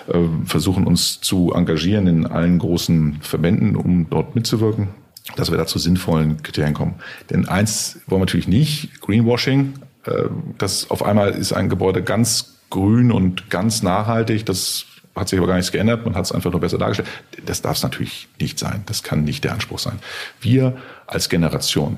äh, 0.07 0.19
versuchen 0.45 0.85
uns 0.85 1.21
zu 1.21 1.53
engagieren 1.53 2.07
in 2.07 2.27
allen 2.27 2.59
großen 2.59 3.19
Verbänden, 3.21 3.75
um 3.75 4.09
dort 4.09 4.35
mitzuwirken 4.35 4.89
dass 5.35 5.51
wir 5.51 5.57
da 5.57 5.65
zu 5.65 5.79
sinnvollen 5.79 6.43
Kriterien 6.43 6.73
kommen. 6.73 6.95
Denn 7.29 7.47
eins 7.47 7.99
wollen 8.07 8.21
wir 8.21 8.25
natürlich 8.25 8.47
nicht, 8.47 9.01
Greenwashing. 9.01 9.73
Äh, 10.05 10.23
das 10.57 10.89
auf 10.89 11.03
einmal 11.03 11.31
ist 11.31 11.53
ein 11.53 11.69
Gebäude 11.69 12.03
ganz 12.03 12.55
grün 12.69 13.11
und 13.11 13.49
ganz 13.49 13.83
nachhaltig. 13.83 14.45
Das 14.45 14.85
hat 15.15 15.29
sich 15.29 15.39
aber 15.39 15.47
gar 15.47 15.55
nichts 15.55 15.71
geändert. 15.71 16.05
Man 16.05 16.15
hat 16.15 16.25
es 16.25 16.31
einfach 16.31 16.51
nur 16.51 16.59
besser 16.59 16.77
dargestellt. 16.77 17.07
Das 17.45 17.61
darf 17.61 17.77
es 17.77 17.83
natürlich 17.83 18.27
nicht 18.39 18.59
sein. 18.59 18.83
Das 18.85 19.03
kann 19.03 19.23
nicht 19.23 19.43
der 19.43 19.53
Anspruch 19.53 19.79
sein. 19.79 19.99
Wir 20.41 20.75
als 21.07 21.29
Generation, 21.29 21.97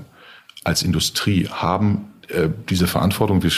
als 0.63 0.83
Industrie 0.83 1.47
haben 1.47 2.13
äh, 2.27 2.49
diese 2.69 2.87
Verantwortung, 2.87 3.43
wir 3.43 3.51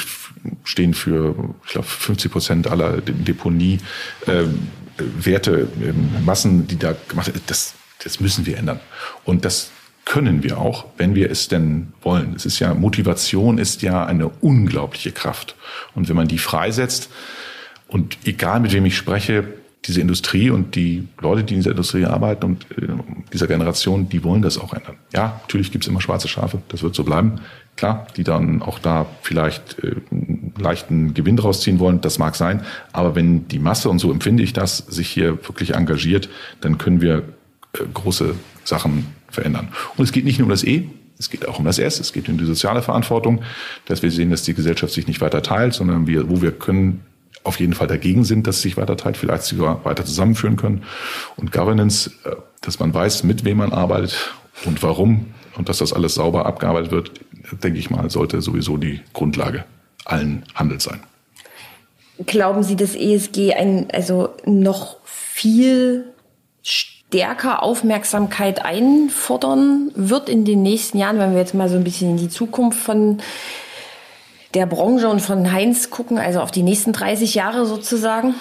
stehen 0.63 0.93
für, 0.93 1.35
ich 1.65 1.71
glaube, 1.71 1.87
50 1.87 2.31
Prozent 2.31 2.67
aller 2.67 3.01
Deponie, 3.01 3.79
äh, 4.25 4.43
Werte, 4.97 5.67
äh, 5.81 5.93
Massen, 6.23 6.67
die 6.67 6.77
da 6.77 6.95
gemacht 7.07 7.27
werden, 7.27 7.41
das, 7.47 7.73
das 8.03 8.19
müssen 8.19 8.45
wir 8.45 8.57
ändern. 8.57 8.79
Und 9.25 9.45
das 9.45 9.71
können 10.05 10.41
wir 10.41 10.57
auch, 10.57 10.85
wenn 10.97 11.15
wir 11.15 11.29
es 11.29 11.49
denn 11.49 11.91
wollen. 12.01 12.33
Es 12.35 12.45
ist 12.45 12.59
ja, 12.59 12.73
Motivation 12.73 13.57
ist 13.57 13.81
ja 13.81 14.05
eine 14.05 14.29
unglaubliche 14.29 15.11
Kraft. 15.11 15.55
Und 15.95 16.07
wenn 16.07 16.15
man 16.15 16.27
die 16.27 16.37
freisetzt, 16.37 17.09
und 17.89 18.17
egal 18.25 18.59
mit 18.59 18.73
wem 18.73 18.85
ich 18.85 18.97
spreche, 18.97 19.45
diese 19.85 20.01
Industrie 20.01 20.49
und 20.49 20.75
die 20.75 21.07
Leute, 21.21 21.43
die 21.43 21.53
in 21.53 21.59
dieser 21.59 21.71
Industrie 21.71 22.05
arbeiten 22.05 22.45
und 22.45 22.65
äh, 22.71 22.87
dieser 23.31 23.47
Generation, 23.47 24.09
die 24.09 24.23
wollen 24.23 24.41
das 24.41 24.57
auch 24.57 24.73
ändern. 24.73 24.97
Ja, 25.13 25.39
natürlich 25.41 25.71
gibt 25.71 25.85
es 25.85 25.87
immer 25.87 26.01
schwarze 26.01 26.27
Schafe, 26.27 26.61
das 26.69 26.83
wird 26.83 26.95
so 26.95 27.03
bleiben. 27.03 27.41
Klar, 27.77 28.07
die 28.17 28.23
dann 28.23 28.61
auch 28.61 28.79
da 28.79 29.05
vielleicht 29.21 29.81
äh, 29.83 29.95
leichten 30.59 31.13
Gewinn 31.13 31.39
rausziehen 31.39 31.79
wollen, 31.79 32.01
das 32.01 32.17
mag 32.17 32.35
sein. 32.35 32.61
Aber 32.91 33.15
wenn 33.15 33.47
die 33.47 33.59
Masse, 33.59 33.89
und 33.89 33.99
so 33.99 34.11
empfinde 34.11 34.43
ich 34.43 34.51
das, 34.51 34.77
sich 34.77 35.09
hier 35.09 35.31
wirklich 35.47 35.75
engagiert, 35.75 36.27
dann 36.59 36.77
können 36.77 37.01
wir 37.01 37.23
große 37.93 38.35
Sachen 38.63 39.07
verändern. 39.29 39.69
Und 39.95 40.03
es 40.05 40.11
geht 40.11 40.25
nicht 40.25 40.39
nur 40.39 40.45
um 40.45 40.51
das 40.51 40.63
E, 40.63 40.89
es 41.19 41.29
geht 41.29 41.47
auch 41.47 41.59
um 41.59 41.65
das 41.65 41.79
S, 41.79 41.99
es 41.99 42.13
geht 42.13 42.29
um 42.29 42.37
die 42.37 42.45
soziale 42.45 42.81
Verantwortung, 42.81 43.41
dass 43.85 44.03
wir 44.03 44.11
sehen, 44.11 44.29
dass 44.29 44.43
die 44.43 44.53
Gesellschaft 44.53 44.93
sich 44.93 45.07
nicht 45.07 45.21
weiter 45.21 45.41
teilt, 45.41 45.73
sondern 45.73 46.07
wir, 46.07 46.29
wo 46.29 46.41
wir 46.41 46.51
können, 46.51 47.03
auf 47.43 47.59
jeden 47.59 47.73
Fall 47.73 47.87
dagegen 47.87 48.25
sind, 48.25 48.45
dass 48.45 48.57
es 48.57 48.61
sich 48.61 48.77
weiter 48.77 48.97
teilt, 48.97 49.15
vielleicht 49.15 49.43
sogar 49.43 49.83
weiter 49.85 50.03
zusammenführen 50.03 50.57
können. 50.57 50.83
Und 51.37 51.51
Governance, 51.51 52.11
äh, 52.25 52.35
dass 52.61 52.79
man 52.79 52.93
weiß, 52.93 53.23
mit 53.23 53.45
wem 53.45 53.57
man 53.57 53.71
arbeitet 53.71 54.33
und 54.65 54.83
warum 54.83 55.27
und 55.57 55.69
dass 55.69 55.77
das 55.77 55.93
alles 55.93 56.15
sauber 56.15 56.45
abgearbeitet 56.45 56.91
wird, 56.91 57.11
denke 57.63 57.79
ich 57.79 57.89
mal, 57.89 58.09
sollte 58.09 58.41
sowieso 58.41 58.77
die 58.77 58.99
Grundlage 59.13 59.63
allen 60.05 60.43
Handels 60.55 60.83
sein. 60.83 60.99
Glauben 62.25 62.63
Sie, 62.63 62.75
dass 62.75 62.95
ESG 62.95 63.53
ein, 63.53 63.87
also 63.91 64.35
noch 64.45 64.97
viel 65.05 66.05
stärker 66.63 66.96
Aufmerksamkeit 67.13 68.63
einfordern 68.65 69.91
wird 69.95 70.29
in 70.29 70.43
den 70.43 70.61
nächsten 70.61 70.97
Jahren, 70.97 71.19
wenn 71.19 71.31
wir 71.31 71.39
jetzt 71.39 71.53
mal 71.53 71.69
so 71.69 71.77
ein 71.77 71.83
bisschen 71.83 72.11
in 72.11 72.17
die 72.17 72.29
Zukunft 72.29 72.79
von 72.79 73.19
der 74.53 74.65
Branche 74.65 75.07
und 75.07 75.21
von 75.21 75.51
Heinz 75.51 75.89
gucken, 75.89 76.17
also 76.17 76.41
auf 76.41 76.51
die 76.51 76.63
nächsten 76.63 76.93
30 76.93 77.35
Jahre 77.35 77.65
sozusagen? 77.65 78.35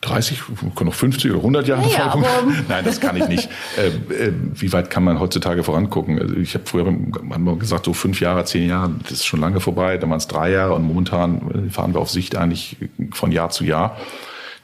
30, 0.00 0.42
können 0.74 0.90
noch 0.90 0.94
50 0.94 1.30
oder 1.30 1.40
100 1.40 1.68
Jahre 1.68 1.90
ja, 1.90 2.12
aber 2.12 2.26
Nein, 2.68 2.84
das 2.84 3.00
kann 3.00 3.16
ich 3.16 3.26
nicht. 3.26 3.48
äh, 3.78 3.86
äh, 4.26 4.32
wie 4.54 4.72
weit 4.72 4.90
kann 4.90 5.02
man 5.02 5.18
heutzutage 5.18 5.62
vorangucken? 5.62 6.20
Also 6.20 6.36
ich 6.36 6.54
habe 6.54 6.64
früher 6.66 6.84
man 6.84 7.58
gesagt, 7.58 7.86
so 7.86 7.94
fünf 7.94 8.20
Jahre, 8.20 8.44
zehn 8.44 8.68
Jahre, 8.68 8.90
das 9.02 9.12
ist 9.12 9.26
schon 9.26 9.40
lange 9.40 9.60
vorbei. 9.60 9.96
Dann 9.96 10.10
waren 10.10 10.18
es 10.18 10.28
drei 10.28 10.50
Jahre 10.50 10.74
und 10.74 10.84
momentan 10.84 11.70
fahren 11.70 11.94
wir 11.94 12.00
auf 12.00 12.10
Sicht 12.10 12.36
eigentlich 12.36 12.76
von 13.12 13.32
Jahr 13.32 13.48
zu 13.48 13.64
Jahr. 13.64 13.96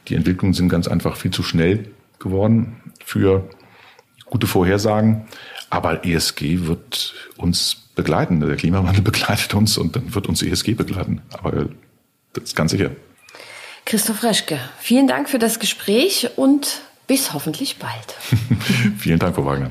Die 0.08 0.14
Entwicklungen 0.14 0.52
sind 0.52 0.68
ganz 0.68 0.88
einfach 0.88 1.16
viel 1.16 1.30
zu 1.30 1.42
schnell 1.42 1.86
geworden 2.20 2.92
für 3.04 3.48
gute 4.26 4.46
Vorhersagen. 4.46 5.26
Aber 5.68 6.04
ESG 6.04 6.66
wird 6.66 7.14
uns 7.36 7.88
begleiten. 7.94 8.40
Der 8.40 8.56
Klimawandel 8.56 9.02
begleitet 9.10 9.54
uns 9.54 9.76
und 9.76 9.96
dann 9.96 10.14
wird 10.14 10.28
uns 10.28 10.42
ESG 10.42 10.74
begleiten. 10.74 11.22
Aber 11.32 11.68
das 12.32 12.44
ist 12.44 12.56
ganz 12.56 12.70
sicher. 12.70 12.90
Christoph 13.84 14.22
Reschke, 14.22 14.58
vielen 14.78 15.08
Dank 15.08 15.28
für 15.28 15.38
das 15.38 15.58
Gespräch 15.58 16.30
und 16.36 16.82
bis 17.06 17.34
hoffentlich 17.34 17.78
bald. 17.78 18.14
vielen 18.98 19.18
Dank, 19.18 19.34
Frau 19.34 19.44
Wagner. 19.44 19.70